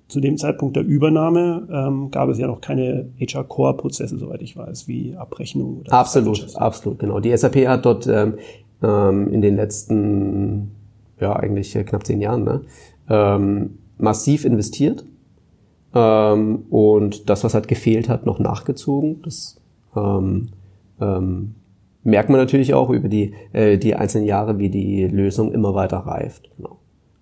zu 0.09 0.21
dem 0.21 0.37
Zeitpunkt 0.37 0.77
der 0.77 0.85
Übernahme 0.85 1.69
ähm, 1.73 2.11
gab 2.11 2.29
es 2.29 2.39
ja 2.39 2.49
noch 2.49 2.61
keine 2.61 3.11
HR-Core-Prozesse, 3.19 4.19
soweit 4.19 4.43
ich 4.43 4.57
weiß, 4.57 4.89
wie 4.89 5.15
Abrechnung. 5.17 5.79
Oder 5.81 5.93
absolut, 5.93 6.55
absolut, 6.57 6.99
genau. 6.99 7.21
Die 7.21 7.35
SAP 7.37 7.67
hat 7.67 7.87
dort 7.87 8.07
ähm, 8.09 8.35
ähm, 8.83 9.33
in 9.33 9.41
den 9.41 9.55
letzten, 9.55 10.73
ja 11.21 11.35
eigentlich 11.37 11.73
knapp 11.73 12.05
zehn 12.05 12.21
Jahren, 12.21 12.45
ne, 12.45 12.63
ähm, 13.09 13.79
massiv 13.99 14.45
investiert 14.45 15.05
ähm, 15.95 16.65
und 16.71 17.31
das, 17.31 17.45
was 17.45 17.55
halt 17.55 17.69
gefehlt 17.69 18.09
hat, 18.09 18.27
noch 18.27 18.39
nachgezogen. 18.39 19.23
Das 19.23 19.61
ähm, 19.95 20.49
ähm, 21.01 21.55
merkt 22.05 22.31
man 22.31 22.39
natürlich 22.39 22.75
auch 22.75 22.91
über 22.91 23.09
die, 23.09 23.35
äh, 23.53 23.79
die 23.79 23.95
einzelnen 23.95 24.27
Jahre, 24.27 24.59
wie 24.59 24.71
die 24.71 25.07
Lösung 25.07 25.53
immer 25.53 25.75
weiter 25.75 25.99
reift. 25.99 26.51
Genau. 26.57 26.79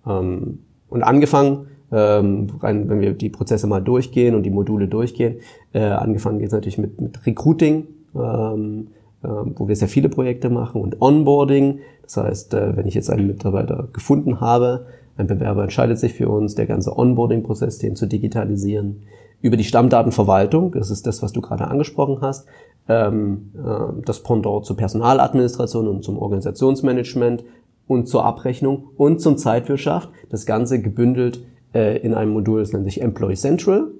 Ähm, 0.07 0.59
und 0.89 1.03
angefangen 1.03 1.67
ähm, 1.91 2.47
rein, 2.61 2.89
wenn 2.89 3.01
wir 3.01 3.13
die 3.13 3.29
Prozesse 3.29 3.67
mal 3.67 3.81
durchgehen 3.81 4.35
und 4.35 4.43
die 4.43 4.49
Module 4.49 4.87
durchgehen. 4.87 5.37
Äh, 5.73 5.81
angefangen 5.81 6.39
geht 6.39 6.47
es 6.47 6.53
natürlich 6.53 6.77
mit, 6.77 7.01
mit 7.01 7.25
Recruiting, 7.25 7.87
ähm, 8.15 8.87
äh, 9.23 9.27
wo 9.27 9.67
wir 9.67 9.75
sehr 9.75 9.87
viele 9.87 10.09
Projekte 10.09 10.49
machen 10.49 10.81
und 10.81 11.01
Onboarding. 11.01 11.79
Das 12.03 12.17
heißt, 12.17 12.53
äh, 12.53 12.77
wenn 12.77 12.87
ich 12.87 12.93
jetzt 12.93 13.09
einen 13.09 13.27
Mitarbeiter 13.27 13.89
gefunden 13.91 14.39
habe, 14.39 14.87
ein 15.17 15.27
Bewerber 15.27 15.63
entscheidet 15.63 15.99
sich 15.99 16.13
für 16.13 16.29
uns, 16.29 16.55
der 16.55 16.65
ganze 16.65 16.97
Onboarding-Prozess, 16.97 17.77
den 17.77 17.95
zu 17.95 18.07
digitalisieren. 18.07 19.03
Über 19.41 19.57
die 19.57 19.63
Stammdatenverwaltung, 19.63 20.71
das 20.71 20.91
ist 20.91 21.07
das, 21.07 21.21
was 21.21 21.33
du 21.33 21.41
gerade 21.41 21.67
angesprochen 21.67 22.19
hast, 22.21 22.47
ähm, 22.91 23.51
äh, 23.55 24.01
das 24.05 24.21
Pendant 24.23 24.65
zur 24.65 24.75
Personaladministration 24.75 25.87
und 25.87 26.03
zum 26.03 26.17
Organisationsmanagement 26.17 27.43
und 27.87 28.07
zur 28.07 28.25
Abrechnung 28.25 28.89
und 28.97 29.21
zum 29.21 29.37
Zeitwirtschaft. 29.37 30.09
Das 30.29 30.45
Ganze 30.45 30.81
gebündelt 30.81 31.43
äh, 31.73 31.97
in 31.99 32.13
einem 32.13 32.31
Modul, 32.31 32.59
das 32.59 32.73
nennt 32.73 32.85
sich 32.85 33.01
Employee 33.01 33.35
Central. 33.35 33.91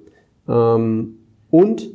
Ähm, 0.48 1.20
und 1.50 1.90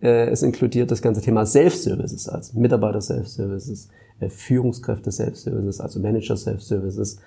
äh, 0.00 0.28
es 0.28 0.42
inkludiert 0.42 0.90
das 0.90 1.02
ganze 1.02 1.20
Thema 1.20 1.44
Self-Services, 1.44 2.28
also 2.28 2.58
Mitarbeiter-Self-Services, 2.58 3.88
äh, 4.20 4.28
Führungskräfte-Self-Services, 4.28 5.80
also 5.80 6.00
Manager-Self-Services. 6.00 7.18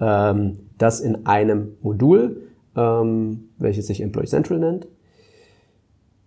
Ähm, 0.00 0.58
das 0.76 1.00
in 1.00 1.26
einem 1.26 1.76
Modul, 1.82 2.42
ähm, 2.76 3.48
welches 3.58 3.86
sich 3.86 4.02
Employee 4.02 4.26
Central 4.26 4.58
nennt. 4.58 4.86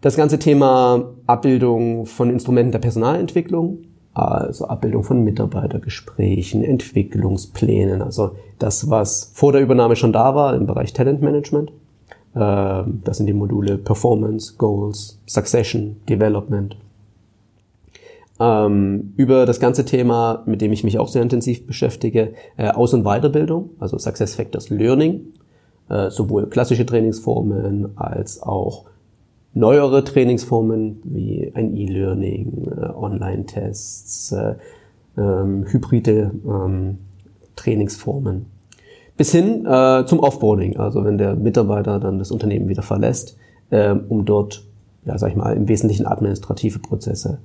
Das 0.02 0.16
ganze 0.16 0.40
Thema 0.40 1.12
Abbildung 1.28 2.08
von 2.08 2.32
Instrumenten 2.32 2.72
der 2.72 2.80
Personalentwicklung, 2.80 3.84
also 4.14 4.66
Abbildung 4.66 5.04
von 5.04 5.24
Mitarbeitergesprächen, 5.24 6.64
Entwicklungsplänen, 6.64 8.02
also 8.02 8.32
das, 8.58 8.90
was 8.90 9.32
vor 9.36 9.52
der 9.52 9.62
Übernahme 9.62 9.96
schon 9.96 10.12
da 10.12 10.34
war 10.34 10.56
im 10.56 10.66
Bereich 10.66 10.94
Talentmanagement. 10.94 11.72
Ähm, 12.36 13.02
das 13.04 13.18
sind 13.18 13.28
die 13.28 13.34
Module 13.34 13.78
Performance, 13.78 14.56
Goals, 14.58 15.20
Succession, 15.28 15.98
Development. 16.10 16.76
Ähm, 18.40 19.14
über 19.18 19.46
das 19.46 19.60
ganze 19.60 19.86
Thema, 19.86 20.42
mit 20.48 20.62
dem 20.62 20.74
ich 20.74 20.84
mich 20.84 20.98
auch 20.98 21.10
sehr 21.10 21.22
intensiv 21.22 21.68
beschäftige, 21.68 22.34
äh, 22.58 22.70
Aus- 22.72 22.96
und 22.96 23.04
Weiterbildung, 23.04 23.70
also 23.80 24.00
Success 24.00 24.34
Factors 24.34 24.72
Learning, 24.72 25.28
äh, 25.90 26.10
sowohl 26.10 26.48
klassische 26.48 26.88
Trainingsformen 26.88 27.96
als 27.98 28.42
auch 28.42 28.86
neuere 29.54 30.04
Trainingsformen 30.04 31.02
wie 31.04 31.52
ein 31.54 31.76
E-Learning, 31.76 32.72
äh, 32.72 32.86
Online-Tests, 32.94 34.32
äh, 34.32 34.56
ähm, 35.18 35.66
hybride 35.68 36.32
ähm, 36.46 37.00
Trainingsformen. 37.56 38.46
Bis 39.18 39.32
hin 39.32 39.66
äh, 39.66 40.06
zum 40.06 40.20
Offboarding, 40.20 40.78
also 40.78 41.04
wenn 41.04 41.18
der 41.18 41.36
Mitarbeiter 41.36 42.00
dann 42.00 42.18
das 42.18 42.32
Unternehmen 42.32 42.70
wieder 42.70 42.82
verlässt, 42.82 43.38
äh, 43.70 43.92
um 43.92 44.26
dort, 44.26 44.66
ja, 45.06 45.18
sag 45.18 45.32
ich 45.32 45.36
mal, 45.36 45.56
im 45.56 45.68
Wesentlichen 45.68 46.06
administrative 46.08 46.80
Prozesse 46.80 47.40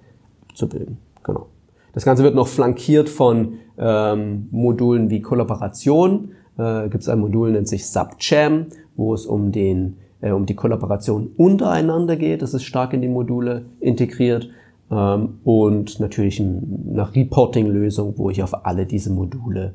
abzubilden. 0.48 0.98
Genau. 1.22 1.46
Das 1.92 2.04
Ganze 2.04 2.22
wird 2.22 2.34
noch 2.34 2.48
flankiert 2.48 3.08
von 3.08 3.54
ähm, 3.78 4.48
Modulen 4.50 5.10
wie 5.10 5.20
Kollaboration. 5.22 6.30
Äh, 6.58 6.88
Gibt 6.88 7.02
es 7.02 7.08
ein 7.08 7.18
Modul, 7.18 7.52
nennt 7.52 7.68
sich 7.68 7.86
SubCham, 7.86 8.66
wo 8.96 9.12
es 9.12 9.26
um 9.26 9.50
den 9.50 9.96
um 10.22 10.46
die 10.46 10.54
Kollaboration 10.54 11.30
untereinander 11.36 12.16
geht. 12.16 12.42
Das 12.42 12.54
ist 12.54 12.64
stark 12.64 12.92
in 12.92 13.02
die 13.02 13.08
Module 13.08 13.66
integriert. 13.80 14.48
ähm, 14.90 15.40
und 15.44 16.00
natürlich 16.00 16.40
eine 16.40 17.14
Reporting-Lösung, 17.14 18.14
wo 18.16 18.30
ich 18.30 18.42
auf 18.42 18.64
alle 18.64 18.86
diese 18.86 19.10
Module 19.12 19.74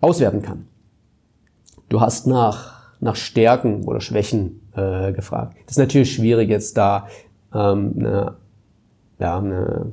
auswerten 0.00 0.42
kann. 0.42 0.66
Du 1.88 2.00
hast 2.00 2.26
nach, 2.26 2.94
nach 3.00 3.16
Stärken 3.16 3.84
oder 3.84 4.00
Schwächen 4.00 4.60
äh, 4.74 5.12
gefragt. 5.12 5.56
Das 5.66 5.72
ist 5.72 5.78
natürlich 5.78 6.12
schwierig, 6.12 6.48
jetzt 6.48 6.76
da 6.76 7.06
ähm, 7.54 7.94
eine, 7.98 8.34
ja, 9.18 9.38
eine 9.38 9.92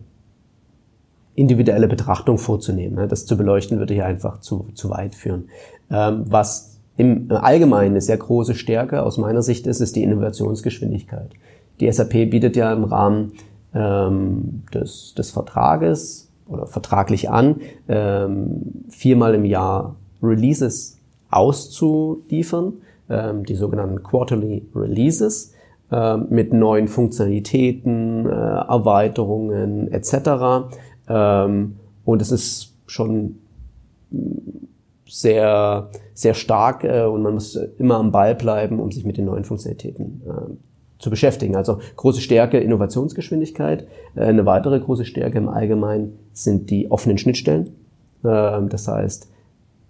individuelle 1.35 1.87
Betrachtung 1.87 2.37
vorzunehmen. 2.37 2.95
Ne? 2.95 3.07
Das 3.07 3.25
zu 3.25 3.37
beleuchten 3.37 3.79
würde 3.79 3.93
hier 3.93 4.05
einfach 4.05 4.39
zu, 4.39 4.67
zu 4.73 4.89
weit 4.89 5.15
führen. 5.15 5.49
Ähm, 5.89 6.23
was 6.27 6.70
im 7.01 7.31
Allgemeinen 7.31 7.93
eine 7.93 8.01
sehr 8.01 8.17
große 8.17 8.53
Stärke 8.53 9.01
aus 9.01 9.17
meiner 9.17 9.41
Sicht 9.41 9.65
ist, 9.65 9.81
ist 9.81 9.95
die 9.95 10.03
Innovationsgeschwindigkeit. 10.03 11.31
Die 11.79 11.91
SAP 11.91 12.29
bietet 12.29 12.55
ja 12.55 12.71
im 12.71 12.83
Rahmen 12.83 13.31
ähm, 13.73 14.61
des, 14.71 15.15
des 15.15 15.31
Vertrages 15.31 16.29
oder 16.47 16.67
vertraglich 16.67 17.31
an, 17.31 17.55
ähm, 17.87 18.85
viermal 18.89 19.33
im 19.33 19.45
Jahr 19.45 19.95
Releases 20.21 20.99
auszuliefern, 21.31 22.73
ähm, 23.09 23.45
die 23.47 23.55
sogenannten 23.55 24.03
Quarterly 24.03 24.67
Releases 24.75 25.53
äh, 25.91 26.17
mit 26.17 26.53
neuen 26.53 26.87
Funktionalitäten, 26.87 28.27
äh, 28.27 28.29
Erweiterungen 28.29 29.91
etc. 29.91 30.69
Ähm, 31.09 31.77
und 32.05 32.21
es 32.21 32.31
ist 32.31 32.75
schon 32.85 33.39
sehr, 35.11 35.89
sehr 36.13 36.33
stark 36.33 36.85
äh, 36.85 37.03
und 37.03 37.21
man 37.21 37.33
muss 37.33 37.55
immer 37.77 37.95
am 37.95 38.11
Ball 38.11 38.33
bleiben, 38.33 38.79
um 38.79 38.91
sich 38.91 39.05
mit 39.05 39.17
den 39.17 39.25
neuen 39.25 39.43
Funktionalitäten 39.43 40.21
äh, 40.25 40.53
zu 40.99 41.09
beschäftigen. 41.09 41.57
Also 41.57 41.79
große 41.97 42.21
Stärke 42.21 42.59
Innovationsgeschwindigkeit. 42.59 43.87
Äh, 44.15 44.21
eine 44.21 44.45
weitere 44.45 44.79
große 44.79 45.03
Stärke 45.03 45.37
im 45.37 45.49
Allgemeinen 45.49 46.17
sind 46.31 46.69
die 46.69 46.89
offenen 46.89 47.17
Schnittstellen. 47.17 47.75
Äh, 48.23 48.61
das 48.69 48.87
heißt, 48.87 49.29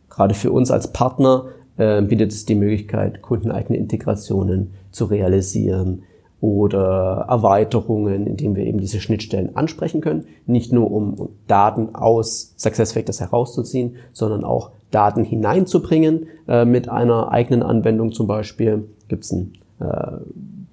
gerade 0.09 0.33
für 0.33 0.51
uns 0.51 0.71
als 0.71 0.91
Partner 0.91 1.45
äh, 1.77 2.01
bietet 2.01 2.31
es 2.31 2.45
die 2.45 2.55
Möglichkeit, 2.55 3.21
kundeneigene 3.21 3.77
Integrationen 3.77 4.73
zu 4.89 5.05
realisieren, 5.05 6.03
oder 6.41 7.27
Erweiterungen, 7.29 8.25
indem 8.25 8.55
wir 8.55 8.65
eben 8.65 8.79
diese 8.79 8.99
Schnittstellen 8.99 9.55
ansprechen 9.55 10.01
können. 10.01 10.25
Nicht 10.47 10.73
nur 10.73 10.91
um 10.91 11.29
Daten 11.45 11.93
aus 11.93 12.55
SuccessFactors 12.57 13.21
herauszuziehen, 13.21 13.95
sondern 14.11 14.43
auch 14.43 14.71
Daten 14.91 15.23
hineinzubringen 15.23 16.27
äh, 16.47 16.65
mit 16.65 16.89
einer 16.89 17.31
eigenen 17.31 17.63
Anwendung 17.63 18.11
zum 18.11 18.27
Beispiel. 18.27 18.83
Gibt 19.07 19.23
es 19.23 19.31
äh, 19.31 19.45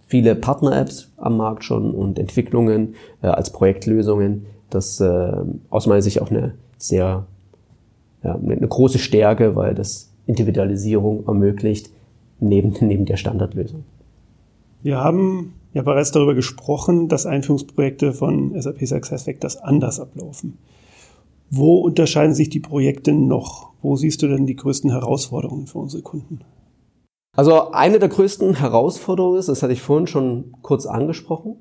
viele 0.06 0.34
Partner-Apps 0.34 1.12
am 1.16 1.36
Markt 1.36 1.64
schon 1.64 1.92
und 1.92 2.18
Entwicklungen 2.18 2.94
äh, 3.22 3.28
als 3.28 3.50
Projektlösungen. 3.50 4.46
Das 4.70 5.00
äh, 5.00 5.32
aus 5.70 5.86
meiner 5.86 6.02
Sicht 6.02 6.20
auch 6.20 6.30
eine 6.30 6.54
sehr 6.76 7.26
ja, 8.22 8.34
eine 8.34 8.66
große 8.68 8.98
Stärke, 8.98 9.54
weil 9.54 9.74
das 9.74 10.10
Individualisierung 10.26 11.26
ermöglicht 11.26 11.90
neben, 12.40 12.74
neben 12.86 13.06
der 13.06 13.16
Standardlösung. 13.16 13.84
Wir 14.82 14.98
haben 14.98 15.54
ja 15.74 15.82
bereits 15.82 16.12
darüber 16.12 16.34
gesprochen, 16.34 17.08
dass 17.08 17.26
Einführungsprojekte 17.26 18.12
von 18.12 18.60
SAP 18.60 18.86
SuccessFactors 18.86 19.56
anders 19.58 20.00
ablaufen. 20.00 20.58
Wo 21.50 21.78
unterscheiden 21.78 22.34
sich 22.34 22.50
die 22.50 22.60
Projekte 22.60 23.12
noch? 23.12 23.70
Wo 23.80 23.96
siehst 23.96 24.22
du 24.22 24.28
denn 24.28 24.46
die 24.46 24.56
größten 24.56 24.90
Herausforderungen 24.90 25.66
für 25.66 25.78
unsere 25.78 26.02
Kunden? 26.02 26.40
Also 27.36 27.70
eine 27.70 27.98
der 27.98 28.08
größten 28.08 28.56
Herausforderungen 28.56 29.38
ist, 29.38 29.48
das 29.48 29.62
hatte 29.62 29.72
ich 29.72 29.80
vorhin 29.80 30.06
schon 30.06 30.52
kurz 30.62 30.86
angesprochen, 30.86 31.56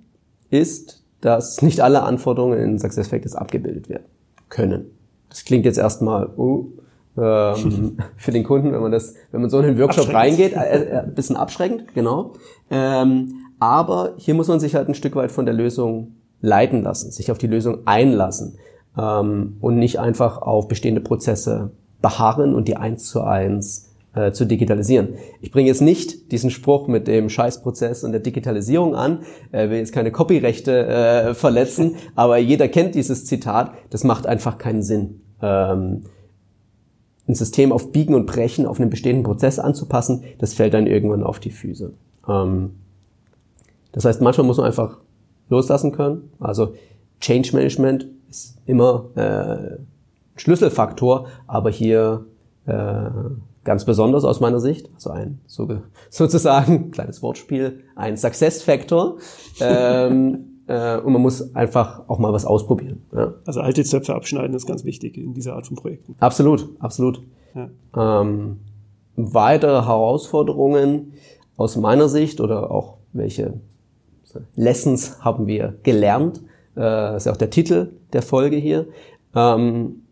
ist, 0.50 1.04
dass 1.21 1.62
nicht 1.62 1.82
alle 1.82 2.04
Anforderungen 2.04 2.58
in 2.58 2.80
SuccessFactors 2.80 3.36
abgebildet 3.36 3.88
werden 3.88 4.06
können. 4.50 4.86
Das 5.30 5.45
klingt 5.45 5.65
jetzt 5.65 5.78
erstmal 5.78 6.30
uh, 6.38 6.71
ähm, 7.17 7.97
für 8.17 8.32
den 8.32 8.43
Kunden, 8.43 8.71
wenn 8.71 8.82
man 8.82 8.91
das, 8.91 9.13
wenn 9.32 9.41
man 9.41 9.50
so 9.50 9.60
in 9.60 9.65
den 9.65 9.80
Workshop 9.80 10.12
reingeht, 10.13 10.54
äh, 10.54 10.84
äh, 10.84 11.00
ein 11.00 11.13
bisschen 11.13 11.36
abschreckend, 11.36 11.93
genau. 11.93 12.34
Ähm, 12.69 13.36
aber 13.60 14.13
hier 14.17 14.34
muss 14.34 14.47
man 14.47 14.60
sich 14.60 14.76
halt 14.76 14.88
ein 14.88 14.95
Stück 14.95 15.15
weit 15.15 15.32
von 15.32 15.45
der 15.45 15.54
Lösung 15.54 16.15
leiten 16.41 16.84
lassen, 16.84 17.12
sich 17.12 17.32
auf 17.32 17.38
die 17.38 17.47
Lösung 17.47 17.86
einlassen 17.86 18.58
ähm, 18.97 19.57
und 19.62 19.77
nicht 19.77 19.99
einfach 19.99 20.41
auf 20.41 20.67
bestehende 20.67 21.01
Prozesse 21.01 21.71
beharren 22.01 22.55
und 22.55 22.67
die 22.67 22.77
eins 22.77 23.10
zu 23.10 23.21
eins 23.21 23.88
äh, 24.13 24.31
zu 24.31 24.45
digitalisieren. 24.45 25.15
Ich 25.41 25.51
bringe 25.51 25.67
jetzt 25.67 25.81
nicht 25.81 26.31
diesen 26.31 26.49
Spruch 26.49 26.88
mit 26.88 27.07
dem 27.07 27.29
Scheißprozess 27.29 28.03
und 28.03 28.12
der 28.12 28.21
Digitalisierung 28.21 28.95
an, 28.95 29.19
äh, 29.51 29.69
will 29.69 29.77
jetzt 29.77 29.93
keine 29.93 30.12
Copyrechte 30.12 30.88
äh, 30.88 31.33
verletzen, 31.33 31.95
aber 32.15 32.38
jeder 32.38 32.67
kennt 32.67 32.95
dieses 32.95 33.25
Zitat, 33.25 33.71
das 33.89 34.03
macht 34.03 34.25
einfach 34.25 34.57
keinen 34.57 34.81
Sinn. 34.81 35.21
Ähm, 35.41 36.03
ein 37.27 37.36
System 37.36 37.71
auf 37.71 37.91
Biegen 37.91 38.15
und 38.15 38.25
Brechen 38.25 38.65
auf 38.65 38.79
einen 38.79 38.89
bestehenden 38.89 39.23
Prozess 39.23 39.60
anzupassen, 39.60 40.23
das 40.39 40.53
fällt 40.53 40.73
dann 40.73 40.88
irgendwann 40.88 41.23
auf 41.23 41.39
die 41.39 41.51
Füße. 41.51 41.93
Ähm, 42.27 42.71
das 43.91 44.05
heißt, 44.05 44.21
manchmal 44.21 44.47
muss 44.47 44.57
man 44.57 44.65
einfach 44.65 44.97
loslassen 45.49 45.91
können. 45.91 46.31
Also 46.39 46.73
Change 47.19 47.56
Management 47.56 48.08
ist 48.30 48.58
immer 48.65 49.10
äh, 49.15 49.77
Schlüsselfaktor, 50.36 51.27
aber 51.47 51.69
hier 51.69 52.25
äh, 52.65 53.10
ganz 53.63 53.86
besonders 53.86 54.23
aus 54.23 54.39
meiner 54.39 54.60
Sicht, 54.60 54.89
also 54.95 55.10
ein 55.10 55.39
so, 55.45 55.67
sozusagen 56.10 56.91
kleines 56.91 57.21
Wortspiel, 57.21 57.84
ein 57.95 58.17
Success 58.17 58.63
Factor. 58.63 59.17
Ähm, 59.60 60.45
äh, 60.67 60.97
und 60.97 61.13
man 61.13 61.21
muss 61.21 61.56
einfach 61.56 62.08
auch 62.08 62.19
mal 62.19 62.34
was 62.34 62.45
ausprobieren. 62.45 63.03
Ja. 63.13 63.34
Also 63.45 63.62
alte 63.62 63.84
Zöpfe 63.84 64.15
abschneiden 64.15 64.56
ist 64.56 64.67
ganz 64.67 64.84
wichtig 64.86 65.17
in 65.17 65.34
dieser 65.34 65.56
Art 65.56 65.67
von 65.67 65.75
Projekten. 65.75 66.15
Absolut, 66.19 66.69
absolut. 66.80 67.21
Ja. 67.56 68.21
Ähm, 68.21 68.60
weitere 69.15 69.86
Herausforderungen 69.86 71.13
aus 71.58 71.75
meiner 71.75 72.08
Sicht 72.08 72.39
oder 72.39 72.71
auch 72.71 72.97
welche 73.13 73.56
Lessons 74.56 75.19
haben 75.21 75.47
wir 75.47 75.75
gelernt. 75.84 76.41
Äh, 76.77 77.13
das 77.13 77.23
ist 77.23 77.25
ja 77.25 77.31
auch 77.33 77.37
der 77.37 77.49
Titel 77.49 77.93
der 78.13 78.21
Folge 78.21 78.55
hier. 78.55 78.87
Ähm, 79.35 80.03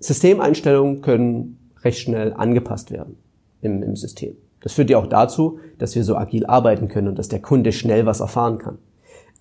Systemeinstellungen 0.00 1.00
können 1.00 1.58
recht 1.82 1.98
schnell 1.98 2.32
angepasst 2.34 2.90
werden 2.92 3.16
im, 3.62 3.82
im 3.82 3.96
System. 3.96 4.36
Das 4.60 4.72
führt 4.72 4.90
ja 4.90 4.98
auch 4.98 5.06
dazu, 5.06 5.58
dass 5.78 5.94
wir 5.94 6.04
so 6.04 6.16
agil 6.16 6.46
arbeiten 6.46 6.88
können 6.88 7.08
und 7.08 7.18
dass 7.18 7.28
der 7.28 7.40
Kunde 7.40 7.72
schnell 7.72 8.06
was 8.06 8.20
erfahren 8.20 8.58
kann. 8.58 8.78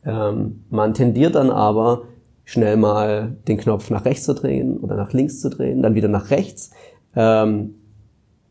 Ähm, 0.06 0.64
man 0.70 0.94
tendiert 0.94 1.36
dann 1.36 1.50
aber 1.50 2.04
schnell 2.46 2.78
mal 2.78 3.36
den 3.48 3.58
Knopf 3.58 3.90
nach 3.90 4.06
rechts 4.06 4.26
zu 4.26 4.34
drehen 4.34 4.78
oder 4.78 4.96
nach 4.96 5.12
links 5.12 5.42
zu 5.42 5.50
drehen, 5.50 5.82
dann 5.82 5.96
wieder 5.96 6.08
nach 6.08 6.32
rechts. 6.32 6.72
Ähm, 7.16 7.76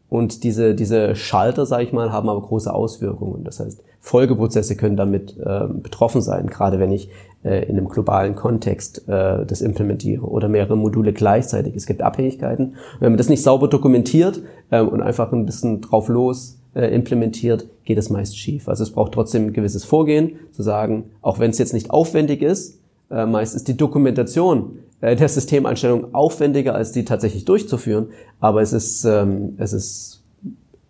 und 0.08 0.44
diese, 0.44 0.74
diese 0.74 1.16
Schalter, 1.16 1.66
sage 1.66 1.84
ich 1.84 1.92
mal, 1.92 2.12
haben 2.12 2.28
aber 2.28 2.42
große 2.42 2.72
Auswirkungen. 2.72 3.42
Das 3.44 3.58
heißt, 3.58 3.82
Folgeprozesse 4.06 4.76
können 4.76 4.96
damit 4.96 5.36
äh, 5.36 5.66
betroffen 5.66 6.22
sein, 6.22 6.46
gerade 6.46 6.78
wenn 6.78 6.92
ich 6.92 7.10
äh, 7.42 7.64
in 7.64 7.76
einem 7.76 7.88
globalen 7.88 8.36
Kontext 8.36 9.08
äh, 9.08 9.44
das 9.44 9.62
implementiere 9.62 10.24
oder 10.24 10.48
mehrere 10.48 10.76
Module 10.76 11.12
gleichzeitig. 11.12 11.74
Es 11.74 11.86
gibt 11.86 12.02
Abhängigkeiten. 12.02 12.66
Und 12.66 13.00
wenn 13.00 13.10
man 13.10 13.18
das 13.18 13.28
nicht 13.28 13.42
sauber 13.42 13.66
dokumentiert 13.66 14.42
äh, 14.70 14.80
und 14.80 15.02
einfach 15.02 15.32
ein 15.32 15.44
bisschen 15.44 15.80
drauf 15.80 16.06
los 16.06 16.60
äh, 16.76 16.94
implementiert, 16.94 17.66
geht 17.84 17.98
es 17.98 18.08
meist 18.08 18.38
schief. 18.38 18.68
Also 18.68 18.84
es 18.84 18.92
braucht 18.92 19.10
trotzdem 19.10 19.46
ein 19.46 19.52
gewisses 19.52 19.84
Vorgehen, 19.84 20.36
zu 20.52 20.62
sagen, 20.62 21.10
auch 21.20 21.40
wenn 21.40 21.50
es 21.50 21.58
jetzt 21.58 21.74
nicht 21.74 21.90
aufwendig 21.90 22.42
ist, 22.42 22.78
äh, 23.10 23.26
meist 23.26 23.56
ist 23.56 23.66
die 23.66 23.76
Dokumentation 23.76 24.78
äh, 25.00 25.16
der 25.16 25.28
Systemeinstellung 25.28 26.14
aufwendiger, 26.14 26.76
als 26.76 26.92
die 26.92 27.04
tatsächlich 27.04 27.44
durchzuführen. 27.44 28.10
Aber 28.38 28.62
es 28.62 28.72
ist, 28.72 29.04
ähm, 29.04 29.54
es 29.58 29.72
ist 29.72 30.15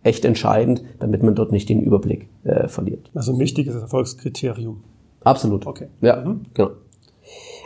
echt 0.06 0.24
entscheidend, 0.24 0.82
damit 1.00 1.22
man 1.22 1.34
dort 1.34 1.52
nicht 1.52 1.68
den 1.68 1.82
Überblick 1.82 2.28
äh, 2.44 2.68
verliert. 2.68 3.10
Also 3.14 3.32
ein 3.32 3.38
wichtiges 3.38 3.74
Erfolgskriterium. 3.74 4.82
Absolut. 5.24 5.66
Okay. 5.66 5.88
Ja, 6.00 6.24
mhm. 6.24 6.42
genau. 6.54 6.70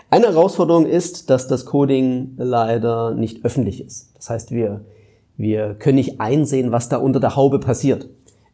Eine 0.09 0.27
Herausforderung 0.29 0.87
ist, 0.87 1.29
dass 1.31 1.47
das 1.47 1.67
Coding 1.67 2.33
leider 2.37 3.15
nicht 3.15 3.45
öffentlich 3.45 3.85
ist. 3.85 4.11
Das 4.17 4.31
heißt, 4.31 4.51
wir, 4.51 4.81
wir 5.37 5.75
können 5.75 5.97
nicht 5.97 6.21
einsehen, 6.21 6.73
was 6.73 6.89
da 6.89 6.97
unter 6.97 7.21
der 7.21 7.37
Haube 7.37 7.61
passiert. 7.61 8.09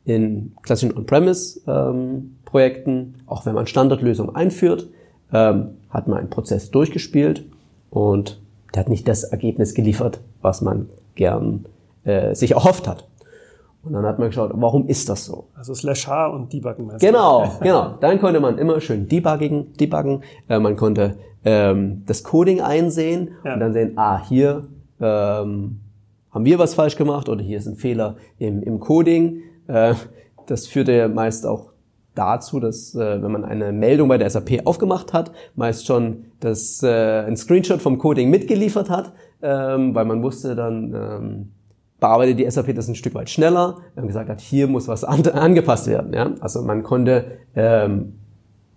In 0.05 0.55
klassischen 0.63 0.95
On-Premise-Projekten, 0.97 2.91
ähm, 2.91 3.15
auch 3.27 3.47
wenn 3.47 3.55
man 3.55 3.67
Standardlösungen 3.67 4.35
einführt, 4.37 4.89
ähm, 5.33 5.79
hat 5.89 6.09
man 6.09 6.19
einen 6.19 6.31
Prozess 6.31 6.71
durchgespielt 6.71 7.47
und 7.91 8.41
der 8.75 8.81
hat 8.81 8.89
nicht 8.89 9.09
das 9.09 9.25
Ergebnis 9.25 9.75
geliefert, 9.75 10.21
was 10.43 10.61
man 10.61 10.91
gern 11.15 11.65
äh, 12.05 12.35
sich 12.35 12.51
erhofft 12.51 12.87
hat. 12.87 13.07
Und 13.87 13.93
dann 13.93 14.05
hat 14.05 14.19
man 14.19 14.29
geschaut, 14.29 14.51
warum 14.55 14.89
ist 14.89 15.09
das 15.09 15.25
so? 15.25 15.49
Also 15.55 15.73
slash 15.75 16.09
H 16.09 16.27
und 16.29 16.53
debuggen. 16.53 16.91
Genau, 16.99 17.49
genau. 17.61 17.95
Dann 18.01 18.19
konnte 18.21 18.41
man 18.41 18.59
immer 18.59 18.81
schön 18.81 19.09
debuggen, 19.09 19.73
debuggen. 19.75 20.23
Äh, 20.49 20.59
man 20.59 20.75
konnte 20.77 21.17
ähm, 21.45 22.03
das 22.07 22.25
Coding 22.25 22.61
einsehen 22.61 23.31
ja. 23.45 23.55
und 23.55 23.61
dann 23.61 23.73
sehen, 23.73 23.93
ah, 23.97 24.21
hier 24.27 24.67
ähm, 25.01 25.81
haben 26.33 26.45
wir 26.45 26.59
was 26.59 26.75
falsch 26.75 26.97
gemacht 26.97 27.29
oder 27.29 27.43
hier 27.43 27.59
ist 27.59 27.67
ein 27.67 27.77
Fehler 27.77 28.17
im, 28.39 28.63
im 28.63 28.81
Coding. 28.81 29.43
Äh, 29.69 29.95
das 30.47 30.67
führte 30.67 31.09
meist 31.09 31.47
auch 31.47 31.71
dazu, 32.17 32.59
dass 32.59 32.95
äh, 32.95 33.23
wenn 33.23 33.31
man 33.31 33.45
eine 33.45 33.73
Meldung 33.73 34.09
bei 34.09 34.19
der 34.19 34.29
SAP 34.29 34.67
aufgemacht 34.67 35.13
hat, 35.13 35.31
meist 35.55 35.87
schon 35.87 36.25
das 36.41 36.83
äh, 36.83 37.25
ein 37.25 37.37
Screenshot 37.37 37.81
vom 37.81 37.99
Coding 37.99 38.31
mitgeliefert 38.31 38.91
hat, 38.91 39.13
ähm, 39.43 39.95
weil 39.95 40.05
man 40.05 40.23
wusste 40.23 40.57
dann 40.57 40.95
ähm, 40.95 41.53
bearbeitet 42.01 42.39
die 42.39 42.51
SAP 42.51 42.75
das 42.75 42.89
ein 42.89 42.95
Stück 42.95 43.15
weit 43.15 43.31
schneller 43.31 43.79
und 43.95 44.07
gesagt 44.07 44.29
hat, 44.29 44.41
hier 44.41 44.67
muss 44.67 44.89
was 44.89 45.05
an, 45.05 45.27
angepasst 45.27 45.87
werden. 45.87 46.13
Ja? 46.13 46.35
Also 46.41 46.63
man 46.63 46.83
konnte 46.83 47.39
ähm, 47.55 48.15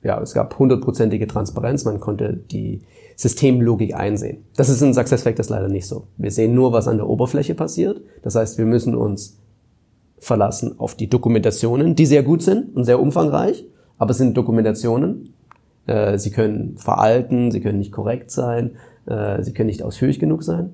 ja, 0.03 0.21
es 0.21 0.33
gab 0.33 0.57
hundertprozentige 0.57 1.27
Transparenz, 1.27 1.85
man 1.85 1.99
konnte 1.99 2.33
die 2.33 2.81
Systemlogik 3.15 3.95
einsehen. 3.95 4.45
Das 4.55 4.69
ist 4.69 4.81
in 4.81 4.93
SuccessFactors 4.93 5.49
leider 5.49 5.67
nicht 5.67 5.87
so. 5.87 6.07
Wir 6.17 6.31
sehen 6.31 6.55
nur, 6.55 6.71
was 6.71 6.87
an 6.87 6.97
der 6.97 7.07
Oberfläche 7.07 7.53
passiert. 7.53 8.01
Das 8.21 8.35
heißt, 8.35 8.57
wir 8.57 8.65
müssen 8.65 8.95
uns 8.95 9.39
verlassen 10.19 10.79
auf 10.79 10.95
die 10.95 11.09
Dokumentationen, 11.09 11.95
die 11.95 12.05
sehr 12.05 12.23
gut 12.23 12.41
sind 12.41 12.75
und 12.75 12.85
sehr 12.85 12.99
umfangreich, 12.99 13.65
aber 13.97 14.11
es 14.11 14.17
sind 14.17 14.37
Dokumentationen. 14.37 15.33
Äh, 15.85 16.17
sie 16.17 16.31
können 16.31 16.77
veralten, 16.77 17.51
sie 17.51 17.59
können 17.59 17.79
nicht 17.79 17.91
korrekt 17.91 18.31
sein, 18.31 18.71
äh, 19.05 19.43
sie 19.43 19.53
können 19.53 19.67
nicht 19.67 19.83
ausführlich 19.83 20.19
genug 20.19 20.43
sein. 20.43 20.73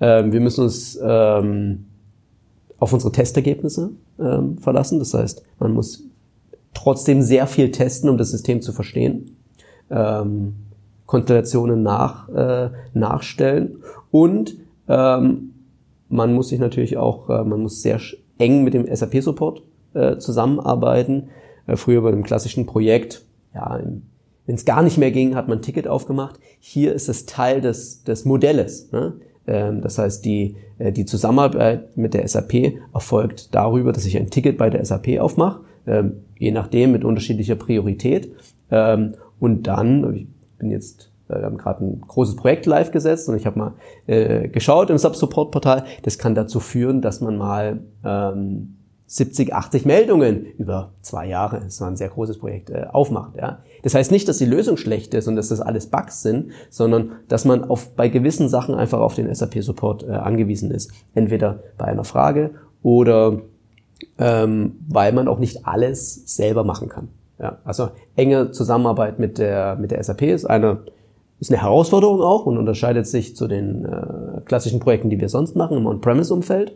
Ähm, 0.00 0.32
wir 0.32 0.40
müssen 0.40 0.62
uns 0.62 0.98
ähm, 1.02 1.86
auf 2.78 2.92
unsere 2.92 3.12
Testergebnisse 3.12 3.90
ähm, 4.18 4.58
verlassen. 4.58 4.98
Das 4.98 5.14
heißt, 5.14 5.42
man 5.58 5.72
muss 5.72 6.04
trotzdem 6.74 7.22
sehr 7.22 7.46
viel 7.46 7.70
testen, 7.70 8.08
um 8.08 8.18
das 8.18 8.30
System 8.30 8.62
zu 8.62 8.72
verstehen. 8.72 9.36
Ähm, 9.90 10.54
Konstellationen 11.06 11.82
nach, 11.82 12.28
äh, 12.28 12.70
nachstellen 12.92 13.82
und 14.10 14.56
ähm, 14.88 15.54
man 16.08 16.34
muss 16.34 16.48
sich 16.48 16.58
natürlich 16.58 16.96
auch, 16.96 17.28
äh, 17.30 17.44
man 17.44 17.62
muss 17.62 17.82
sehr 17.82 17.98
eng 18.38 18.64
mit 18.64 18.74
dem 18.74 18.86
SAP-Support 18.94 19.62
äh, 19.94 20.18
zusammenarbeiten. 20.18 21.28
Äh, 21.66 21.76
früher 21.76 22.02
bei 22.02 22.08
einem 22.08 22.22
klassischen 22.22 22.66
Projekt, 22.66 23.22
ja, 23.54 23.80
wenn 24.46 24.54
es 24.54 24.64
gar 24.64 24.82
nicht 24.82 24.98
mehr 24.98 25.10
ging, 25.10 25.34
hat 25.34 25.48
man 25.48 25.58
ein 25.58 25.62
Ticket 25.62 25.88
aufgemacht. 25.88 26.38
Hier 26.58 26.94
ist 26.94 27.08
es 27.08 27.26
Teil 27.26 27.60
des, 27.60 28.04
des 28.04 28.24
Modells. 28.24 28.90
Ne? 28.92 29.14
Ähm, 29.48 29.80
das 29.80 29.98
heißt, 29.98 30.24
die, 30.24 30.56
äh, 30.78 30.92
die 30.92 31.06
Zusammenarbeit 31.06 31.96
mit 31.96 32.14
der 32.14 32.28
SAP 32.28 32.74
erfolgt 32.94 33.54
darüber, 33.54 33.92
dass 33.92 34.04
ich 34.04 34.16
ein 34.16 34.30
Ticket 34.30 34.58
bei 34.58 34.70
der 34.70 34.84
SAP 34.84 35.18
aufmache 35.18 35.60
ähm, 35.88 36.24
je 36.38 36.52
nachdem 36.52 36.92
mit 36.92 37.04
unterschiedlicher 37.04 37.56
Priorität. 37.56 38.32
Ähm, 38.70 39.14
und 39.40 39.66
dann, 39.66 40.14
ich 40.14 40.26
bin 40.58 40.70
jetzt, 40.70 41.10
äh, 41.28 41.36
wir 41.36 41.46
haben 41.46 41.56
gerade 41.56 41.84
ein 41.84 42.00
großes 42.06 42.36
Projekt 42.36 42.66
live 42.66 42.92
gesetzt 42.92 43.28
und 43.28 43.36
ich 43.36 43.46
habe 43.46 43.58
mal 43.58 43.72
äh, 44.06 44.48
geschaut 44.48 44.90
im 44.90 44.98
Sub-Support-Portal, 44.98 45.84
das 46.02 46.18
kann 46.18 46.34
dazu 46.34 46.60
führen, 46.60 47.00
dass 47.00 47.20
man 47.20 47.38
mal 47.38 47.80
ähm, 48.04 48.76
70, 49.10 49.54
80 49.54 49.86
Meldungen 49.86 50.44
über 50.58 50.92
zwei 51.00 51.26
Jahre, 51.26 51.60
das 51.60 51.80
war 51.80 51.88
ein 51.88 51.96
sehr 51.96 52.10
großes 52.10 52.38
Projekt, 52.38 52.68
äh, 52.68 52.86
aufmacht. 52.92 53.36
Ja. 53.36 53.60
Das 53.82 53.94
heißt 53.94 54.10
nicht, 54.10 54.28
dass 54.28 54.36
die 54.36 54.44
Lösung 54.44 54.76
schlecht 54.76 55.14
ist 55.14 55.26
und 55.28 55.36
dass 55.36 55.48
das 55.48 55.62
alles 55.62 55.86
Bugs 55.86 56.22
sind, 56.22 56.50
sondern 56.68 57.12
dass 57.26 57.46
man 57.46 57.64
auf, 57.64 57.96
bei 57.96 58.08
gewissen 58.08 58.50
Sachen 58.50 58.74
einfach 58.74 59.00
auf 59.00 59.14
den 59.14 59.34
SAP-Support 59.34 60.02
äh, 60.02 60.12
angewiesen 60.12 60.70
ist. 60.70 60.92
Entweder 61.14 61.60
bei 61.78 61.86
einer 61.86 62.04
Frage 62.04 62.50
oder 62.82 63.40
ähm, 64.18 64.76
weil 64.86 65.12
man 65.14 65.26
auch 65.26 65.38
nicht 65.38 65.66
alles 65.66 66.36
selber 66.36 66.62
machen 66.62 66.90
kann. 66.90 67.08
Ja, 67.40 67.58
also 67.64 67.88
enge 68.14 68.50
Zusammenarbeit 68.50 69.18
mit 69.18 69.38
der, 69.38 69.76
mit 69.76 69.90
der 69.90 70.04
SAP 70.04 70.22
ist 70.22 70.44
eine, 70.44 70.80
ist 71.40 71.50
eine 71.50 71.62
Herausforderung 71.62 72.20
auch 72.20 72.44
und 72.44 72.58
unterscheidet 72.58 73.06
sich 73.06 73.34
zu 73.34 73.48
den 73.48 73.86
äh, 73.86 74.40
klassischen 74.44 74.80
Projekten, 74.80 75.08
die 75.08 75.18
wir 75.18 75.30
sonst 75.30 75.56
machen 75.56 75.78
im 75.78 75.86
On-Premise-Umfeld. 75.86 76.74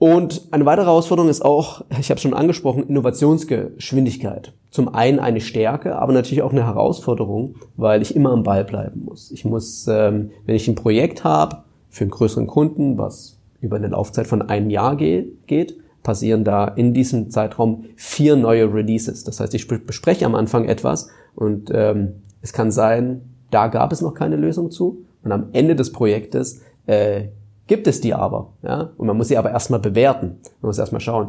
Und 0.00 0.48
eine 0.50 0.64
weitere 0.64 0.86
Herausforderung 0.86 1.28
ist 1.28 1.44
auch, 1.44 1.84
ich 2.00 2.08
habe 2.08 2.18
schon 2.18 2.32
angesprochen, 2.32 2.88
Innovationsgeschwindigkeit. 2.88 4.54
Zum 4.70 4.94
einen 4.94 5.18
eine 5.18 5.42
Stärke, 5.42 5.96
aber 5.96 6.14
natürlich 6.14 6.40
auch 6.40 6.52
eine 6.52 6.64
Herausforderung, 6.64 7.56
weil 7.76 8.00
ich 8.00 8.16
immer 8.16 8.30
am 8.30 8.42
Ball 8.42 8.64
bleiben 8.64 9.04
muss. 9.04 9.30
Ich 9.30 9.44
muss, 9.44 9.86
ähm, 9.88 10.30
wenn 10.46 10.54
ich 10.54 10.66
ein 10.68 10.74
Projekt 10.74 11.22
habe 11.22 11.64
für 11.90 12.04
einen 12.04 12.12
größeren 12.12 12.46
Kunden, 12.46 12.96
was 12.96 13.36
über 13.60 13.76
eine 13.76 13.88
Laufzeit 13.88 14.26
von 14.26 14.40
einem 14.40 14.70
Jahr 14.70 14.96
geht, 14.96 15.76
passieren 16.02 16.44
da 16.44 16.64
in 16.64 16.94
diesem 16.94 17.28
Zeitraum 17.28 17.84
vier 17.94 18.36
neue 18.36 18.72
Releases. 18.72 19.24
Das 19.24 19.38
heißt, 19.38 19.52
ich 19.52 19.68
bespreche 19.68 20.24
am 20.24 20.34
Anfang 20.34 20.64
etwas 20.64 21.10
und 21.34 21.70
ähm, 21.74 22.22
es 22.40 22.54
kann 22.54 22.70
sein, 22.70 23.20
da 23.50 23.66
gab 23.68 23.92
es 23.92 24.00
noch 24.00 24.14
keine 24.14 24.36
Lösung 24.36 24.70
zu 24.70 25.04
und 25.22 25.30
am 25.30 25.50
Ende 25.52 25.76
des 25.76 25.92
Projektes 25.92 26.62
äh, 26.86 27.24
gibt 27.70 27.86
es 27.86 28.00
die 28.00 28.14
aber. 28.14 28.48
Ja? 28.64 28.90
Und 28.96 29.06
man 29.06 29.16
muss 29.16 29.28
sie 29.28 29.38
aber 29.38 29.52
erstmal 29.52 29.78
bewerten. 29.78 30.40
Man 30.60 30.70
muss 30.70 30.78
erstmal 30.78 31.00
schauen, 31.00 31.28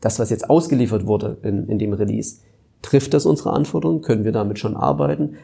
das, 0.00 0.20
was 0.20 0.30
jetzt 0.30 0.48
ausgeliefert 0.48 1.04
wurde 1.04 1.38
in, 1.42 1.66
in 1.66 1.80
dem 1.80 1.92
Release, 1.94 2.36
trifft 2.80 3.12
das 3.12 3.26
unsere 3.26 3.52
Anforderungen? 3.52 4.02
Können 4.02 4.24
wir 4.24 4.30
damit 4.30 4.60
schon 4.60 4.76
arbeiten? 4.76 5.34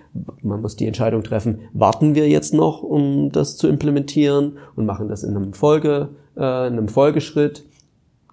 Man 0.40 0.62
muss 0.62 0.76
die 0.76 0.86
Entscheidung 0.86 1.24
treffen, 1.24 1.62
warten 1.72 2.14
wir 2.14 2.28
jetzt 2.28 2.54
noch, 2.54 2.84
um 2.84 3.32
das 3.32 3.56
zu 3.56 3.66
implementieren 3.66 4.58
und 4.76 4.86
machen 4.86 5.08
das 5.08 5.24
in 5.24 5.36
einem 5.36 5.52
Folge, 5.52 6.10
äh, 6.36 6.68
in 6.68 6.74
einem 6.74 6.88
Folgeschritt 6.88 7.64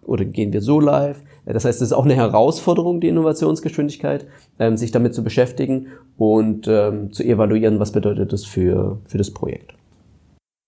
oder 0.04 0.24
gehen 0.24 0.54
wir 0.54 0.62
so 0.62 0.80
live? 0.80 1.24
Das 1.48 1.66
heißt, 1.66 1.82
es 1.82 1.88
ist 1.88 1.94
auch 1.94 2.06
eine 2.06 2.14
Herausforderung, 2.14 3.02
die 3.02 3.08
Innovationsgeschwindigkeit, 3.08 4.28
ähm, 4.60 4.78
sich 4.78 4.92
damit 4.92 5.16
zu 5.16 5.24
beschäftigen 5.24 5.88
und 6.16 6.68
ähm, 6.68 7.12
zu 7.12 7.24
evaluieren, 7.24 7.80
was 7.80 7.92
bedeutet 7.92 8.34
das 8.34 8.46
für, 8.46 9.00
für 9.08 9.18
das 9.18 9.32
Projekt. 9.32 9.74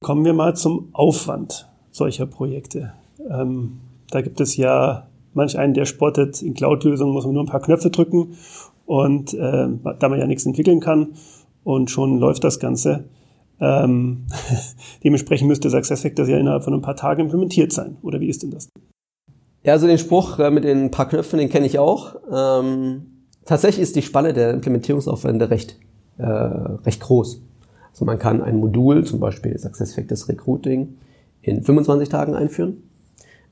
Kommen 0.02 0.26
wir 0.26 0.34
mal 0.34 0.56
zum 0.56 0.90
Aufwand 0.94 1.70
solcher 1.92 2.28
Projekte. 2.28 2.94
Ähm, 3.30 3.80
da 4.12 4.22
gibt 4.22 4.40
es 4.40 4.56
ja 4.56 5.08
manch 5.34 5.58
einen, 5.58 5.74
der 5.74 5.86
spottet, 5.86 6.42
in 6.42 6.54
Cloud-Lösungen 6.54 7.14
muss 7.14 7.26
man 7.26 7.34
nur 7.34 7.44
ein 7.44 7.50
paar 7.50 7.62
Knöpfe 7.62 7.90
drücken 7.90 8.38
und 8.86 9.34
äh, 9.34 9.68
da 10.00 10.10
man 10.10 10.20
ja 10.20 10.28
nichts 10.28 10.46
entwickeln 10.46 10.80
kann 10.80 11.16
und 11.64 11.90
schon 11.90 12.20
läuft 12.20 12.44
das 12.44 12.60
Ganze. 12.60 13.06
Ähm, 13.60 14.28
dementsprechend 15.04 15.48
müsste 15.48 15.72
SuccessFactors 15.72 16.30
ja 16.30 16.38
innerhalb 16.38 16.64
von 16.64 16.76
ein 16.76 16.82
paar 16.82 16.96
Tagen 16.96 17.22
implementiert 17.22 17.74
sein. 17.74 17.98
Oder 18.04 18.20
wie 18.20 18.30
ist 18.30 18.44
denn 18.44 18.52
das? 18.52 18.70
Ja, 19.64 19.74
also 19.74 19.88
den 19.88 19.98
Spruch 19.98 20.38
äh, 20.38 20.52
mit 20.52 20.64
den 20.64 20.92
paar 20.92 21.10
Knöpfen, 21.10 21.40
den 21.40 21.50
kenne 21.50 21.66
ich 21.66 21.80
auch. 21.80 22.16
Ähm, 22.32 23.26
tatsächlich 23.46 23.82
ist 23.82 23.96
die 23.96 24.04
Spanne 24.04 24.34
der 24.34 24.52
Implementierungsaufwände 24.52 25.50
recht, 25.50 25.80
äh, 26.20 26.24
recht 26.24 27.02
groß. 27.02 27.42
Also 27.98 28.06
man 28.06 28.20
kann 28.20 28.44
ein 28.44 28.58
Modul, 28.58 29.06
zum 29.06 29.20
Beispiel 29.20 29.58
SuccessFactors 29.58 30.30
Recruiting, 30.30 30.98
in 31.42 31.64
25 31.64 32.10
Tagen 32.10 32.36
einführen. 32.36 32.84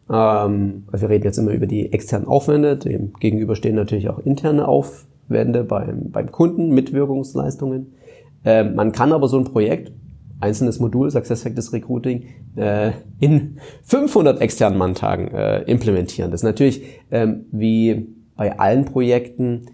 Ähm, 0.08 0.84
also 0.91 1.01
wir 1.01 1.10
reden 1.10 1.23
jetzt 1.23 1.39
immer 1.39 1.49
über 1.49 1.65
die 1.65 1.91
externen 1.91 2.27
Aufwände, 2.27 2.77
dem 2.77 3.13
gegenüber 3.13 3.55
stehen 3.55 3.73
natürlich 3.73 4.08
auch 4.08 4.19
interne 4.19 4.67
Aufwände 4.67 5.63
beim, 5.63 6.12
beim 6.12 6.31
Kunden, 6.31 6.69
Mitwirkungsleistungen. 6.69 7.95
Ähm, 8.43 8.75
man 8.75 8.91
kann 8.91 9.13
aber 9.13 9.27
so 9.29 9.39
ein 9.39 9.45
Projekt 9.45 9.91
einzelnes 10.39 10.79
Modul 10.79 11.10
SuccessFactors 11.10 11.73
Recruiting 11.73 12.25
äh, 12.55 12.91
in 13.19 13.58
500 13.81 14.41
externen 14.41 14.77
Manntagen 14.77 15.29
äh, 15.29 15.63
implementieren. 15.63 16.29
Das 16.29 16.41
ist 16.41 16.45
natürlich 16.45 16.84
ähm, 17.10 17.45
wie 17.51 18.10
bei 18.36 18.60
allen 18.60 18.86
Projekten 18.86 19.65